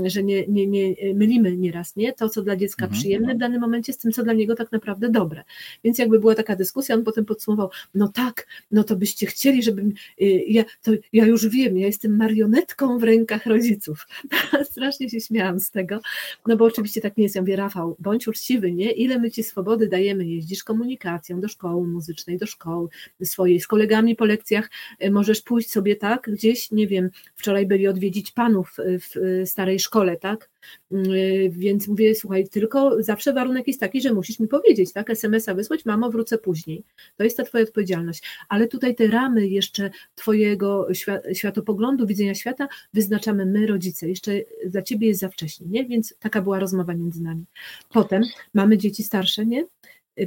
[0.04, 2.12] że nie, nie, nie mylimy nieraz nie?
[2.12, 3.00] to, co dla dziecka mhm.
[3.00, 5.44] przyjemne w danym momencie z tym, co dla niego tak naprawdę dobre.
[5.84, 9.92] Więc jakby była taka dyskusja, on potem podsumował, no tak, no to byście chcieli, żebym,
[10.20, 14.06] y, ja, to ja już wiem, ja jestem marionetką w rękach rodziców.
[14.70, 16.00] Strasznie się śmiałam z tego,
[16.46, 17.34] no bo oczywiście tak nie jest.
[17.34, 18.90] Ja mówię, Rafał, bądź uczciwy, nie?
[18.90, 22.88] Ile my ci swobody dajemy, jeździsz komunikacją do szkoły muzycznej, do szkoły
[23.22, 27.88] swojej, z kolegami po lekcjach e, możesz pójść sobie tak, gdzieś, nie wiem, wczoraj byli
[27.88, 30.50] odwiedzić panów w starej szkole, tak?
[30.92, 31.06] Mm,
[31.50, 35.10] więc mówię, słuchaj, tylko zawsze warunek jest taki, że musisz mi powiedzieć, tak?
[35.10, 36.84] SMS-a wysłać, mamo, wrócę później.
[37.16, 38.22] To jest ta twoja odpowiedzialność.
[38.48, 40.88] Ale tutaj te ramy jeszcze twojego
[41.32, 44.08] światopoglądu, widzenia świata wyznaczamy my, rodzice.
[44.08, 44.32] Jeszcze
[44.66, 45.84] dla ciebie jest za wcześnie, nie?
[45.84, 47.44] Więc taka była rozmowa między nami.
[47.92, 48.22] Potem
[48.54, 49.64] mamy dzieci starsze, nie?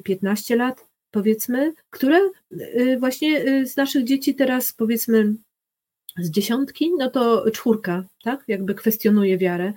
[0.04, 2.20] 15 lat, powiedzmy, które
[2.52, 5.34] y, właśnie y, z naszych dzieci teraz powiedzmy
[6.18, 9.74] z dziesiątki, no to czwórka, tak, jakby kwestionuje wiarę,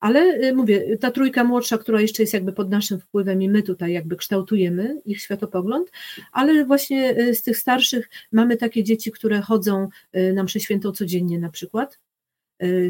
[0.00, 3.62] ale y, mówię, ta trójka młodsza, która jeszcze jest jakby pod naszym wpływem i my
[3.62, 5.90] tutaj jakby kształtujemy ich światopogląd,
[6.32, 9.88] ale właśnie z tych starszych mamy takie dzieci, które chodzą
[10.34, 11.98] na mszę świętą codziennie na przykład,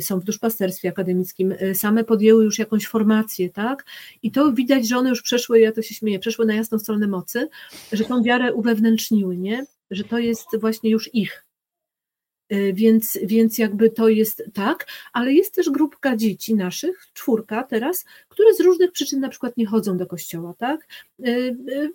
[0.01, 3.85] są w duszpasterstwie akademickim, y, same podjęły już jakąś formację, tak?
[4.23, 7.09] I to widać, że one już przeszły, ja to się śmieję, przeszły na jasną stronę
[7.09, 7.49] mocy,
[7.93, 9.67] że tą wiarę uwewnętrzniły, nie?
[9.91, 11.47] Że to jest właśnie już ich.
[12.53, 18.05] Y, więc, więc jakby to jest tak, ale jest też grupka dzieci naszych, czwórka teraz,
[18.29, 20.89] które z różnych przyczyn na przykład nie chodzą do kościoła, tak?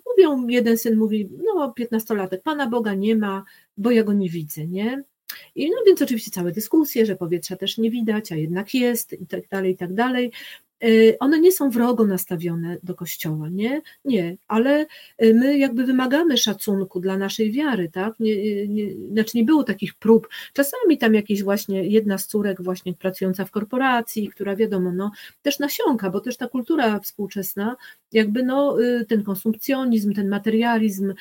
[0.06, 3.44] Mówią, jeden syn mówi, no piętnastolatek, Pana Boga nie ma,
[3.76, 5.04] bo ja go nie widzę, nie?
[5.54, 9.26] I no więc oczywiście całe dyskusje, że powietrza też nie widać, a jednak jest i
[9.26, 10.32] tak dalej, i tak dalej.
[10.84, 13.82] Y, one nie są wrogo nastawione do Kościoła, nie?
[14.04, 14.86] Nie, ale
[15.22, 18.20] y, my jakby wymagamy szacunku dla naszej wiary, tak?
[18.20, 20.28] Nie, nie, znaczy nie było takich prób.
[20.52, 25.10] Czasami tam jakieś właśnie jedna z córek właśnie pracująca w korporacji, która wiadomo, no
[25.42, 27.76] też nasiąka, bo też ta kultura współczesna,
[28.12, 31.14] jakby no y, ten konsumpcjonizm, ten materializm,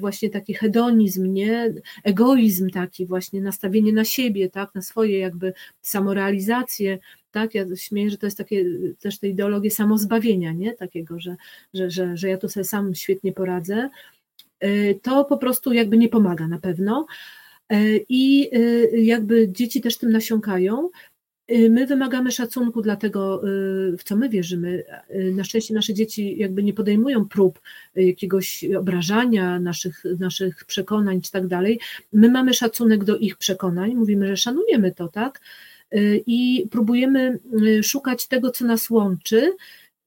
[0.00, 1.74] właśnie taki hedonizm, nie?
[2.04, 4.74] Egoizm taki właśnie, nastawienie na siebie, tak?
[4.74, 6.98] Na swoje jakby samorealizację,
[7.36, 7.54] tak?
[7.54, 8.64] Ja śmieję, że to jest takie
[8.98, 10.72] też te ideologie samozbawienia, nie?
[10.74, 11.36] Takiego, że,
[11.74, 13.90] że, że, że ja tu sobie sam świetnie poradzę.
[14.64, 17.06] Y, to po prostu jakby nie pomaga na pewno.
[17.72, 20.90] Y, I y, jakby dzieci też tym nasiąkają.
[21.70, 23.42] My wymagamy szacunku dla tego,
[23.98, 24.84] w co my wierzymy.
[25.32, 27.60] Na szczęście nasze dzieci jakby nie podejmują prób
[27.94, 31.80] jakiegoś obrażania naszych, naszych przekonań czy tak dalej.
[32.12, 35.40] My mamy szacunek do ich przekonań, mówimy, że szanujemy to, tak?
[35.94, 39.56] Y, i próbujemy y, szukać tego, co nas łączy,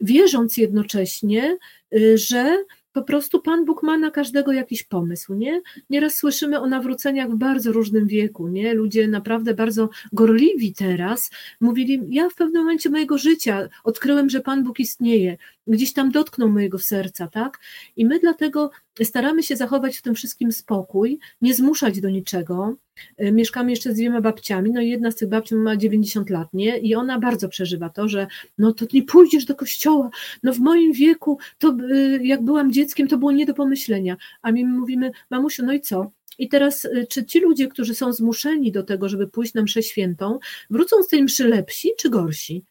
[0.02, 1.58] wierząc jednocześnie,
[1.96, 2.58] y, że
[2.94, 5.62] po prostu Pan Bóg ma na każdego jakiś pomysł, nie?
[5.90, 8.74] Nieraz słyszymy o nawróceniach w bardzo różnym wieku, nie?
[8.74, 14.64] Ludzie naprawdę bardzo gorliwi teraz mówili, ja w pewnym momencie mojego życia odkryłem, że Pan
[14.64, 15.38] Bóg istnieje.
[15.70, 17.60] Gdzieś tam dotknął mojego serca, tak?
[17.96, 18.72] I my dlatego
[19.04, 22.76] staramy się zachować w tym wszystkim spokój, nie zmuszać do niczego.
[23.18, 26.48] E, mieszkamy jeszcze z dwiema babciami, no i jedna z tych babci ma 90 lat,
[26.54, 26.78] nie?
[26.78, 30.10] I ona bardzo przeżywa to, że no to nie pójdziesz do kościoła,
[30.44, 34.18] no w moim wieku, to e, jak byłam dzieckiem, to było nie do pomyślenia.
[34.42, 36.12] A my mówimy, mamusiu, no i co?
[36.40, 39.84] I teraz, e, czy ci ludzie, którzy są zmuszeni do tego, żeby pójść na mszę
[39.84, 40.40] świętą,
[40.70, 42.64] wrócą z tej mszy lepsi czy gorsi?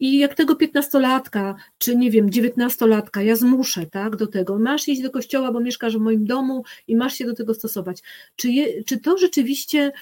[0.00, 5.02] I jak tego piętnastolatka, czy nie wiem, dziewiętnastolatka, ja zmuszę tak, do tego, masz iść
[5.02, 8.02] do kościoła, bo mieszkasz w moim domu i masz się do tego stosować.
[8.36, 9.92] Czy, je, czy to rzeczywiście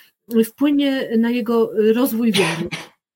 [0.45, 2.69] wpłynie na jego rozwój wiary?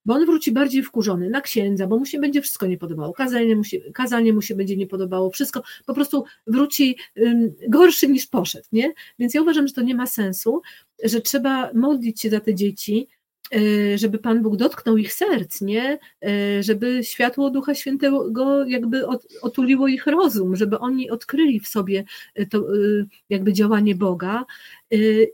[0.04, 3.56] Bo on wróci bardziej wkurzony na księdza, bo mu się będzie wszystko nie podobało, kazanie
[3.56, 6.96] mu się, kazanie mu się będzie nie podobało, wszystko, po prostu wróci
[7.68, 8.92] gorszy niż poszedł, nie?
[9.18, 10.62] Więc ja uważam, że to nie ma sensu,
[11.04, 13.08] że trzeba modlić się za te dzieci,
[13.96, 15.98] żeby Pan Bóg dotknął ich serc, nie?
[16.22, 19.02] E, żeby światło Ducha Świętego jakby
[19.42, 22.04] otuliło ich rozum, żeby oni odkryli w sobie
[22.50, 22.64] to
[23.30, 24.79] jakby działanie Boga, Y,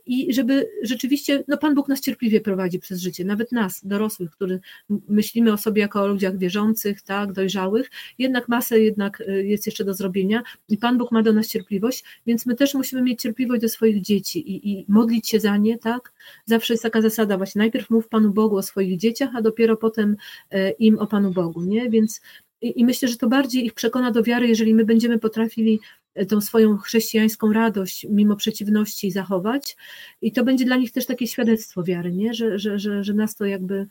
[0.06, 4.60] i żeby rzeczywiście, no Pan Bóg nas cierpliwie prowadzi przez życie, nawet nas, dorosłych, którzy
[5.08, 9.84] myślimy o sobie jako o ludziach wierzących, tak, dojrzałych, jednak masę jednak y, jest jeszcze
[9.84, 13.62] do zrobienia i Pan Bóg ma do nas cierpliwość, więc my też musimy mieć cierpliwość
[13.62, 16.12] do swoich dzieci i, i modlić się za nie, tak,
[16.44, 20.16] zawsze jest taka zasada właśnie, najpierw mów Panu Bogu o swoich dzieciach, a dopiero potem
[20.54, 22.20] y, im o Panu Bogu, nie, więc
[22.60, 25.80] i, myślę, że to bardziej ich przekona do wiary, jeżeli my będziemy potrafili
[26.28, 29.76] tą swoją chrześcijańską radość mimo przeciwności zachować.
[30.22, 32.34] I to będzie dla nich też takie świadectwo wiary, nie?
[32.34, 33.86] Że, że, że, że nas to jakby,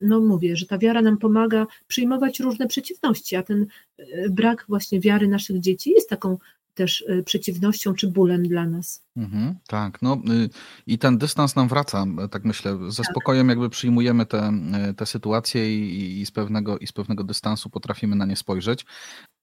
[0.00, 3.66] no mówię, że ta wiara nam pomaga przyjmować różne przeciwności, a ten
[3.98, 6.38] e, brak właśnie wiary naszych dzieci jest taką
[6.74, 9.02] też e, przeciwnością czy bólem dla nas.
[9.16, 10.48] Mhm, tak, no y,
[10.86, 12.78] i ten dystans nam wraca, tak myślę.
[12.88, 13.12] Ze tak.
[13.12, 17.70] spokojem jakby przyjmujemy te, e, te sytuacje i, i, z pewnego, i z pewnego dystansu
[17.70, 18.86] potrafimy na nie spojrzeć.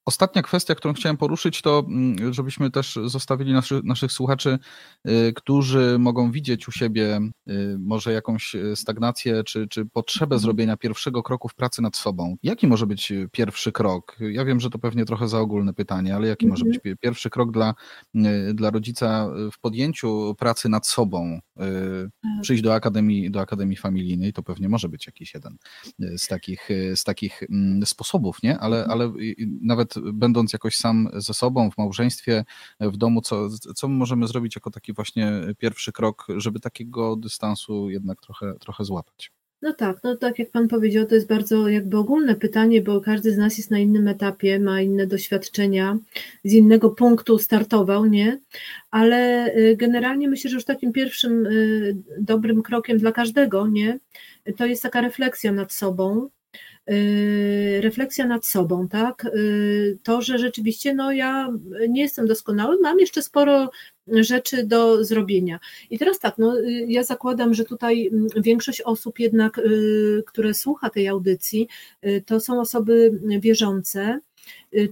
[0.08, 4.60] Ostatnia kwestia, którą chciałem poruszyć, to mm, żebyśmy też zostawili naszych, naszych słuchaczy,
[5.08, 10.42] y, którzy mogą widzieć u siebie y, może jakąś y, stagnację czy, czy potrzebę mhm.
[10.42, 12.36] zrobienia pierwszego kroku w pracy nad sobą.
[12.44, 14.18] Jaki może być pierwszy krok?
[14.20, 16.98] Ja wiem, że to pewnie trochę za ogólne pytanie, ale jaki może być mhm.
[16.98, 17.74] pierwszy krok dla,
[18.54, 21.40] dla rodzica w podjęciu pracy nad sobą?
[21.56, 21.68] Tak.
[22.42, 25.58] Przyjść do akademii, do akademii familijnej, to pewnie może być jakiś jeden
[26.18, 28.60] z takich, z takich mm, sposobów, nie?
[28.60, 28.92] Ale, mhm.
[28.92, 29.12] ale
[29.62, 32.46] nawet będąc jakoś sam ze sobą, w małżeństwie,
[32.80, 38.22] w domu, co, co możemy zrobić jako taki właśnie pierwszy krok, żeby takiego dystansu jednak
[38.22, 39.32] trochę, trochę złapać?
[39.62, 43.32] No tak, no tak jak Pan powiedział, to jest bardzo jakby ogólne pytanie, bo każdy
[43.32, 45.98] z nas jest na innym etapie, ma inne doświadczenia,
[46.44, 48.40] z innego punktu startował, nie?
[48.92, 54.00] Ale y, generalnie myślę, że już takim pierwszym y, dobrym krokiem dla każdego, nie?
[54.58, 56.30] To jest taka refleksja nad sobą,
[57.82, 59.26] refleksja nad sobą, tak?
[59.26, 61.50] Y, to, że rzeczywiście no, ja
[61.90, 63.70] nie jestem doskonały, mam jeszcze sporo
[64.08, 65.60] rzeczy do zrobienia.
[65.90, 69.62] I teraz tak, no, y, ja zakładam, że tutaj mm, większość osób jednak,
[70.26, 71.68] które słucha tej audycji,
[72.26, 74.22] to są osoby wierzące, Y,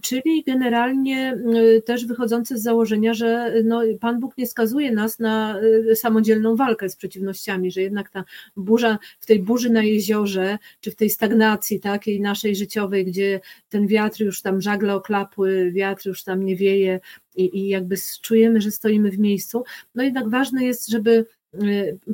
[0.02, 5.60] czyli generalnie y, też wychodzące z założenia, że no, Pan Bóg nie skazuje nas na
[5.92, 8.24] y, samodzielną walkę z przeciwnościami, że jednak ta
[8.58, 13.88] burza, w tej burzy na jeziorze, czy w tej stagnacji takiej naszej życiowej, gdzie ten
[13.88, 17.00] wiatr już tam żagle oklapły, wiatr już tam nie wieje
[17.36, 19.64] i, i jakby czujemy, że stoimy w miejscu,
[19.96, 21.45] no jednak ważne jest, żeby Y,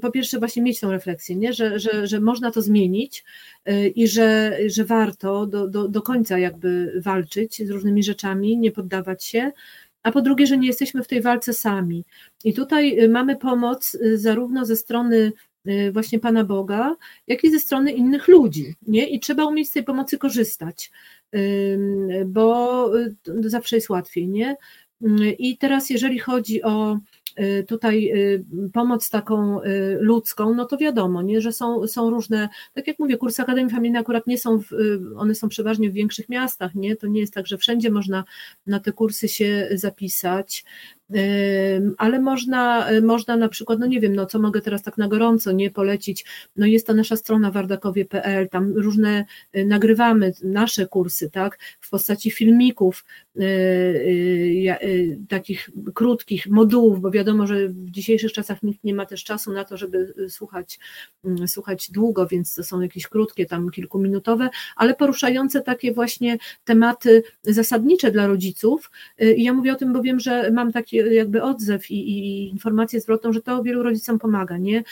[0.01, 1.53] po pierwsze właśnie mieć tą refleksję, nie?
[1.53, 3.23] Że, że, że można to zmienić
[3.69, 8.71] y, i że, że warto do, do, do końca jakby walczyć z różnymi rzeczami, nie
[8.71, 9.51] poddawać się,
[10.03, 12.03] a po drugie, że nie jesteśmy w tej walce sami.
[12.43, 15.31] I tutaj y, mamy pomoc zarówno ze strony
[15.91, 16.95] właśnie Pana Boga,
[17.27, 19.07] jak i ze strony innych ludzi, nie?
[19.07, 20.91] I trzeba umieć z tej pomocy korzystać,
[22.25, 22.91] bo
[23.41, 24.55] zawsze jest łatwiej, nie?
[25.39, 27.10] I teraz jeżeli chodzi o Y,
[27.67, 32.87] tutaj y, pomoc taką y, ludzką, no to wiadomo, nie, że są, są różne, tak
[32.87, 34.67] jak mówię, kursy Akademii Familijnej akurat nie są, w,
[35.17, 38.23] one są przeważnie w większych miastach, nie, to nie jest tak, że wszędzie można
[38.67, 40.65] na te kursy się zapisać,
[41.97, 45.51] ale można, można na przykład, no nie wiem, no co mogę teraz tak na gorąco
[45.51, 49.25] nie polecić, no jest ta nasza strona wardakowie.pl, tam różne
[49.65, 53.05] nagrywamy nasze kursy, tak, w postaci filmików,
[55.29, 59.63] takich krótkich modułów, bo wiadomo, że w dzisiejszych czasach nikt nie ma też czasu na
[59.63, 60.79] to, żeby słuchać,
[61.25, 67.23] mm, słuchać długo, więc to są jakieś krótkie, tam kilkuminutowe, ale poruszające takie właśnie tematy
[67.43, 68.91] zasadnicze dla rodziców.
[69.35, 73.01] I ja mówię o tym, bo wiem, że mam taki jakby odzew i, i informację
[73.01, 74.83] zwrotną, że to wielu rodzicom pomaga, nie?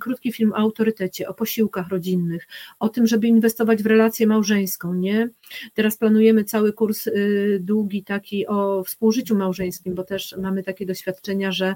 [0.00, 2.46] Krótki film o autorytecie, o posiłkach rodzinnych,
[2.78, 5.28] o tym, żeby inwestować w relację małżeńską, nie?
[5.74, 11.52] Teraz planujemy cały kurs y, długi taki o współżyciu małżeńskim, bo też mamy takie doświadczenia,
[11.52, 11.74] że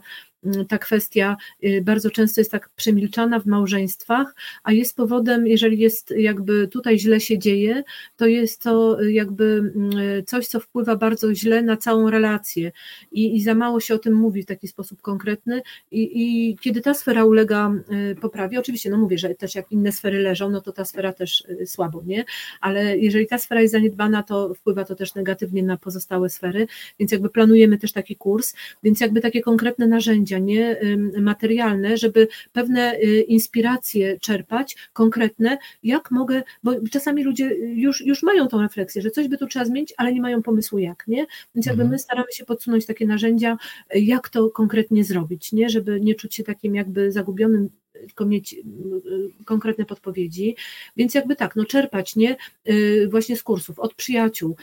[0.69, 6.11] ta kwestia y, bardzo często jest tak przemilczana w małżeństwach, a jest powodem, jeżeli jest
[6.17, 7.83] jakby tutaj źle się dzieje,
[8.17, 9.91] to jest to jakby mm,
[10.27, 12.73] coś, co wpływa bardzo źle na całą relację.
[13.13, 15.63] I, i za mało się o tym mówi w taki sposób konkretny.
[15.91, 17.73] I, i kiedy ta sfera ulega
[18.13, 21.13] y, poprawie, oczywiście, no mówię, że też jak inne sfery leżą, no to ta sfera
[21.13, 22.25] też słabo, nie?
[22.61, 26.67] Ale jeżeli ta sfera jest zaniedbana, to wpływa to też negatywnie na pozostałe sfery,
[26.99, 29.87] więc jakby planujemy też taki kurs, więc jakby takie konkretne
[30.33, 30.77] narzędzia, nie
[31.21, 38.49] materialne, żeby pewne y, inspiracje czerpać, konkretne, jak mogę, bo czasami ludzie już, już mają
[38.49, 41.27] tą refleksję, że coś by tu trzeba zmienić, ale nie mają pomysłu jak, nie?
[41.55, 41.91] Więc jakby mhm.
[41.91, 43.57] my staramy się podsunąć takie narzędzia,
[43.95, 45.69] jak to konkretnie zrobić, nie?
[45.69, 50.57] Żeby nie czuć się takim jakby zagubionym tylko mieć y, y, konkretne podpowiedzi.
[50.97, 52.37] Więc jakby tak, no czerpać, nie?
[52.69, 54.57] Y, właśnie z kursów, od przyjaciół,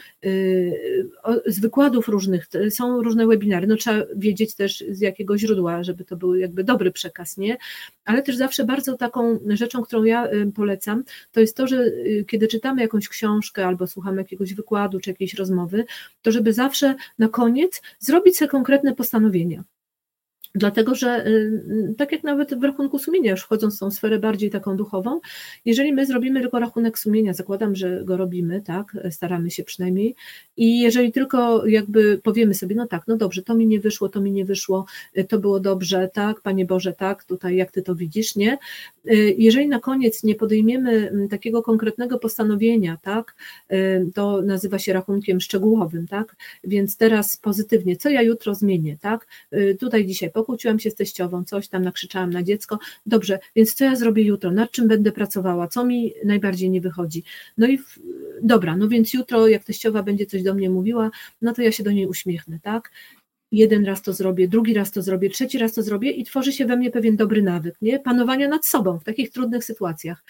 [1.46, 6.16] z wykładów różnych, są różne webinary, no trzeba wiedzieć też z jakiego źródła, żeby to
[6.16, 7.56] był jakby dobry przekaz, nie?
[8.04, 11.84] Ale też zawsze bardzo taką rzeczą, którą ja polecam, to jest to, że
[12.28, 15.84] kiedy czytamy jakąś książkę albo słuchamy jakiegoś wykładu czy jakiejś rozmowy,
[16.22, 19.64] to żeby zawsze na koniec zrobić sobie konkretne postanowienia.
[20.54, 21.30] Dlatego, że y,
[21.90, 25.20] y, tak jak nawet w rachunku sumienia, już wchodząc w tą sferę bardziej taką duchową,
[25.64, 30.14] jeżeli my zrobimy tylko rachunek sumienia, zakładam, że go robimy, tak, staramy się przynajmniej,
[30.56, 34.20] i jeżeli tylko jakby powiemy sobie, no tak, no dobrze, to mi nie wyszło, to
[34.20, 34.84] mi nie wyszło,
[35.18, 38.58] y, to było dobrze, tak, Panie Boże, tak, tutaj jak Ty to widzisz, nie?
[39.38, 43.34] Jeżeli na koniec nie podejmiemy mm, takiego konkretnego postanowienia, tak,
[44.14, 49.26] to nazywa się rachunkiem szczegółowym, tak, więc teraz pozytywnie, co ja jutro zmienię, tak,
[49.80, 53.96] tutaj dzisiaj pokłóciłam się z teściową, coś tam nakrzyczałam na dziecko, dobrze, więc co ja
[53.96, 57.22] zrobię jutro, nad czym będę pracowała, co mi najbardziej nie wychodzi.
[57.58, 57.98] No i w,
[58.42, 61.10] dobra, no więc jutro jak teściowa będzie coś do mnie mówiła,
[61.42, 62.90] no to ja się do niej uśmiechnę, tak?
[63.52, 66.66] jeden raz to zrobię, drugi raz to zrobię, trzeci raz to zrobię i tworzy się
[66.66, 67.98] we mnie pewien dobry nawyk, nie?
[67.98, 70.24] Panowania nad sobą w takich trudnych sytuacjach.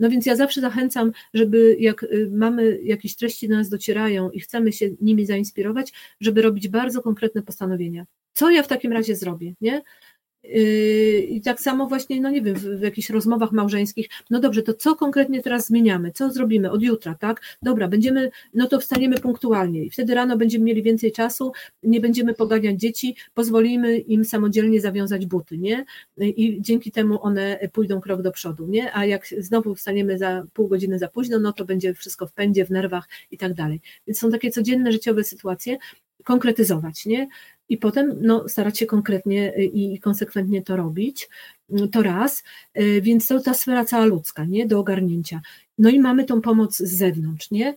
[0.00, 4.40] No więc ja zawsze zachęcam, żeby jak y, mamy jakieś treści do nas docierają i
[4.40, 9.54] chcemy się nimi zainspirować, żeby robić bardzo konkretne postanowienia co ja w takim razie zrobię,
[9.60, 9.82] nie?
[10.44, 14.62] Yy, I tak samo właśnie, no nie wiem, w, w, jakichś rozmowach małżeńskich, no dobrze,
[14.62, 17.40] to co konkretnie teraz zmieniamy, co zrobimy od jutra, tak?
[17.62, 22.34] Dobra, będziemy, no to wstaniemy punktualnie i wtedy rano będziemy mieli więcej czasu, nie będziemy
[22.34, 25.84] poganiać dzieci, pozwolimy im samodzielnie zawiązać buty, nie?
[26.18, 28.96] I dzięki temu one pójdą krok do przodu, nie?
[28.96, 32.64] A jak znowu wstaniemy za pół godziny za późno, no to będzie wszystko w pędzie,
[32.64, 33.80] w nerwach i tak dalej.
[34.06, 35.78] Więc są takie codzienne życiowe sytuacje,
[36.24, 37.28] konkretyzować, nie?
[37.70, 41.28] i potem no, starać się konkretnie y, i konsekwentnie to robić.
[41.70, 42.42] Mm, to raz,
[42.78, 45.40] y, więc to ta sfera cała ludzka, nie, do ogarnięcia.
[45.78, 47.74] No i mamy tą pomoc z zewnątrz, nie,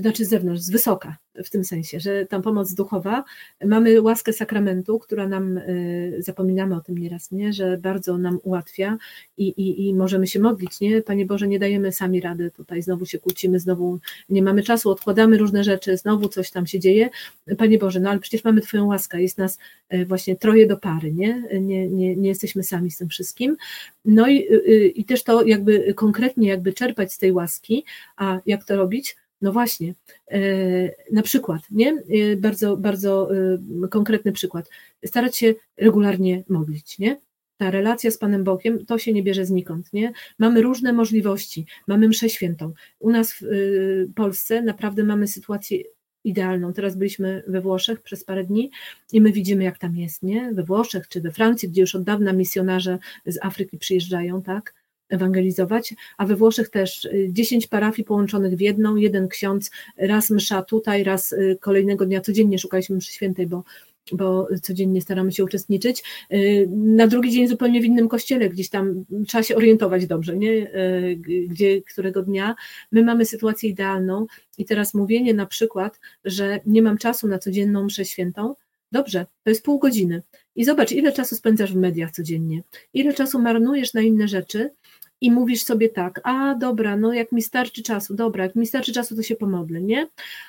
[0.00, 3.24] znaczy z zewnątrz, z wysoka, w tym sensie, że tam pomoc duchowa,
[3.64, 7.52] mamy łaskę sakramentu, która nam, y, zapominamy o tym nieraz, nie?
[7.52, 8.98] że bardzo nam ułatwia
[9.36, 11.02] i, i, i możemy się modlić, nie?
[11.02, 13.98] Panie Boże, nie dajemy sami rady tutaj, znowu się kłócimy, znowu
[14.28, 17.10] nie mamy czasu, odkładamy różne rzeczy, znowu coś tam się dzieje.
[17.58, 19.58] Panie Boże, no ale przecież mamy Twoją łaskę, jest nas
[19.94, 21.42] y, właśnie troje do pary, nie?
[21.60, 23.56] Nie, nie, nie jesteśmy sami z tym wszystkim.
[24.04, 27.84] No i, y, i też to jakby konkretnie jakby czerpać z tej łaski,
[28.16, 29.16] a jak to robić?
[29.42, 29.94] No właśnie,
[30.30, 30.40] e,
[31.12, 31.90] na przykład, nie?
[31.90, 33.28] E, bardzo, bardzo
[33.84, 34.68] e, konkretny przykład.
[35.04, 37.20] Starać się regularnie modlić, nie?
[37.56, 40.12] Ta relacja z Panem Bogiem to się nie bierze znikąd, nie?
[40.38, 42.72] Mamy różne możliwości, mamy mszę świętą.
[42.98, 45.78] U nas w Polsce naprawdę mamy sytuację
[46.24, 46.72] idealną.
[46.72, 48.70] Teraz byliśmy we Włoszech przez parę dni
[49.12, 50.52] i my widzimy, jak tam jest, nie?
[50.52, 54.81] We Włoszech czy we Francji, gdzie już od dawna misjonarze z Afryki przyjeżdżają, tak?
[55.12, 60.62] Ewangelizować, a we Włoszech też 10 y, parafii połączonych w jedną, jeden ksiądz, raz msza
[60.62, 63.64] tutaj, raz y, kolejnego dnia, codziennie szukaliśmy mszy świętej, bo
[64.12, 66.02] bo codziennie staramy się uczestniczyć.
[66.32, 70.70] Y, na drugi dzień zupełnie w innym kościele, gdzieś tam trzeba się orientować dobrze, nie?
[71.48, 72.54] gdzie, którego dnia.
[72.92, 74.26] My mamy sytuację idealną
[74.58, 78.54] i teraz mówienie na przykład, że nie mam czasu na codzienną mszę świętą,
[78.92, 80.22] Dobrze, to jest pół godziny.
[80.56, 82.62] I zobacz, ile czasu spędzasz w mediach codziennie,
[82.94, 84.70] ile czasu marnujesz na inne rzeczy,
[85.22, 88.92] i mówisz sobie tak, a dobra, no jak mi starczy czasu, dobra, jak mi starczy
[88.92, 90.08] czasu, to się pomodlę, nie?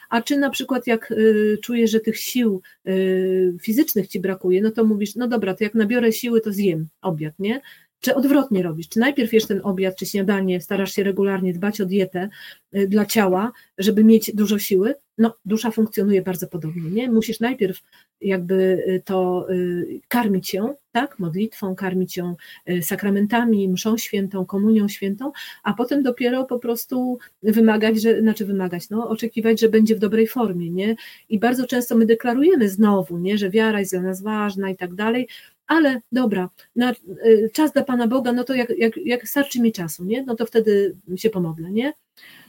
[0.10, 4.72] A czy na przykład jak y, czujesz, że tych sił y, fizycznych ci brakuje, no
[4.72, 7.62] to mówisz, no dobra, to jak nabiorę siły, to zjem obiad, nie?
[8.04, 8.90] Czy odwrotnie robisz?
[8.90, 12.30] Czy najpierw jesz ten obiad, czy śniadanie, starasz się regularnie dbać o dietę
[12.76, 14.96] y, dla ciała, żeby mieć dużo siły?
[15.18, 17.12] No, dusza funkcjonuje bardzo podobnie, nie?
[17.12, 17.82] Musisz najpierw
[18.22, 18.54] jakby
[18.88, 21.20] y, to y, karmić ją, tak?
[21.20, 22.36] Modlitwą, karmić ją
[22.82, 25.32] sakramentami, mszą świętą, komunią świętą,
[25.64, 30.28] a potem dopiero po prostu wymagać, że, znaczy wymagać, no, oczekiwać, że będzie w dobrej
[30.28, 30.96] formie, nie?
[31.30, 33.38] I bardzo często my deklarujemy znowu, nie?
[33.38, 35.28] Że wiara jest dla nas ważna i tak dalej,
[35.68, 36.92] ale dobra, na,
[37.26, 40.24] y, czas dla Pana Boga, no to jak, jak, jak starczy mi czasu, nie?
[40.24, 41.94] No to wtedy się pomodlę, nie?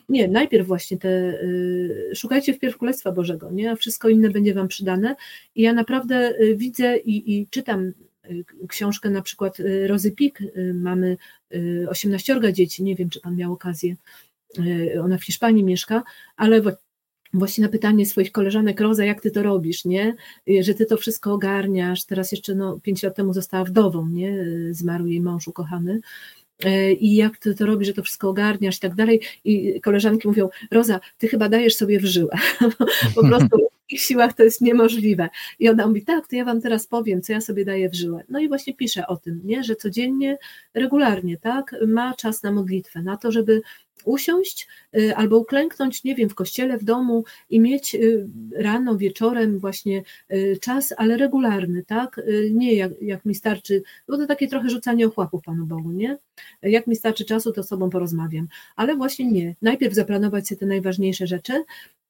[0.08, 3.70] Nie, najpierw właśnie te, y, szukajcie wpierw Królestwa Bożego, nie?
[3.70, 5.16] A wszystko inne będzie Wam przydane.
[5.54, 7.92] I ja naprawdę y, widzę i, i czytam
[8.30, 9.56] y, książkę na przykład
[9.86, 10.38] Rozy Pik,
[10.74, 11.16] mamy
[11.88, 13.96] 18 dzieci, nie wiem, czy Pan miał okazję,
[15.02, 16.02] ona w Hiszpanii mieszka,
[16.36, 16.62] ale
[17.34, 20.14] właśnie na pytanie swoich koleżanek, Roza, jak ty to robisz, nie?
[20.60, 22.04] Że ty to wszystko ogarniasz.
[22.04, 24.44] Teraz jeszcze no, pięć lat temu została wdową, nie?
[24.70, 26.00] Zmarł jej mąż ukochany.
[26.64, 29.20] E, I jak ty to robisz, że to wszystko ogarniasz i tak dalej.
[29.44, 32.36] I koleżanki mówią, Roza, ty chyba dajesz sobie w żyłę.
[33.14, 33.58] po prostu
[33.88, 35.28] w ich siłach to jest niemożliwe.
[35.58, 38.24] I ona mówi, tak, to ja wam teraz powiem, co ja sobie daję w żyłę.
[38.28, 39.64] No i właśnie pisze o tym, nie?
[39.64, 40.38] że codziennie,
[40.74, 43.62] regularnie, tak, ma czas na modlitwę, na to, żeby
[44.04, 49.58] usiąść y, albo uklęknąć, nie wiem, w kościele, w domu i mieć y, rano, wieczorem
[49.58, 50.02] właśnie
[50.32, 52.20] y, czas, ale regularny, tak?
[52.50, 56.18] Nie jak, jak mi starczy, bo to takie trochę rzucanie ochłapów Panu Bogu, nie?
[56.62, 59.54] Jak mi starczy czasu, to z sobą porozmawiam, ale właśnie nie.
[59.62, 61.64] Najpierw zaplanować sobie te najważniejsze rzeczy,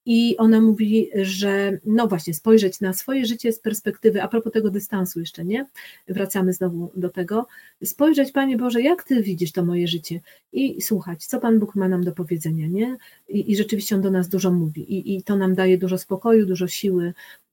[0.06, 4.70] i ona mówi, że no właśnie, spojrzeć na swoje życie z perspektywy, a propos tego
[4.70, 5.66] dystansu jeszcze, nie?
[6.08, 7.46] Wracamy znowu do tego.
[7.84, 10.20] Spojrzeć, Panie Boże, jak Ty widzisz to moje życie
[10.52, 12.96] i słuchać, co Pan Bóg ma nam do powiedzenia, nie?
[13.28, 16.46] I, i rzeczywiście On do nas dużo mówi i, i to nam daje dużo spokoju,
[16.46, 17.12] dużo siły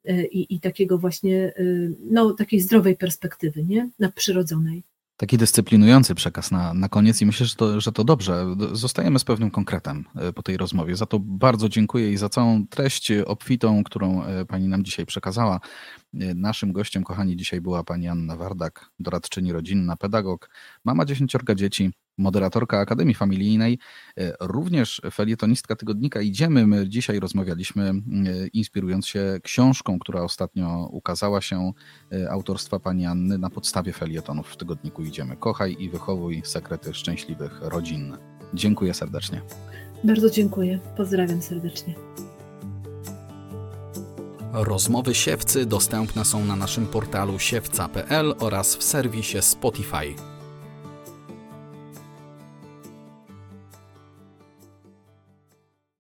[0.09, 3.89] y, i, i takiego właśnie, y, no takiej zdrowej perspektywy, nie?
[3.99, 4.83] Nadprzyrodzonej
[5.21, 8.45] taki dyscyplinujący przekaz na, na koniec i myślę, że to, że to dobrze.
[8.71, 10.95] Zostajemy z pewnym konkretem e, po tej rozmowie.
[10.95, 15.59] Za to bardzo dziękuję i za całą treść obfitą, którą e, Pani nam dzisiaj przekazała.
[16.13, 20.49] Naszym gościem, kochani, dzisiaj była Pani Anna Wardak, doradczyni rodzinna, pedagog,
[20.85, 23.79] mama dziesięciorga dzieci, moderatorka Akademii Familijnej,
[24.17, 26.67] e, również felietonistka tygodnika Idziemy.
[26.67, 27.93] My dzisiaj rozmawialiśmy, e,
[28.53, 31.71] inspirując się książką, która ostatnio ukazała się,
[32.11, 35.35] e, autorstwa pani Anny na podstawie felietonów w tygodniku Idziemy.
[35.35, 38.17] Kochaj i wychowuj sekrety szczęśliwych rodzin.
[38.53, 39.41] Dziękuję serdecznie.
[40.03, 40.79] Bardzo dziękuję.
[40.97, 41.95] Pozdrawiam serdecznie.
[44.53, 50.30] Rozmowy siewcy dostępne są na naszym portalu siewca.pl oraz w serwisie Spotify.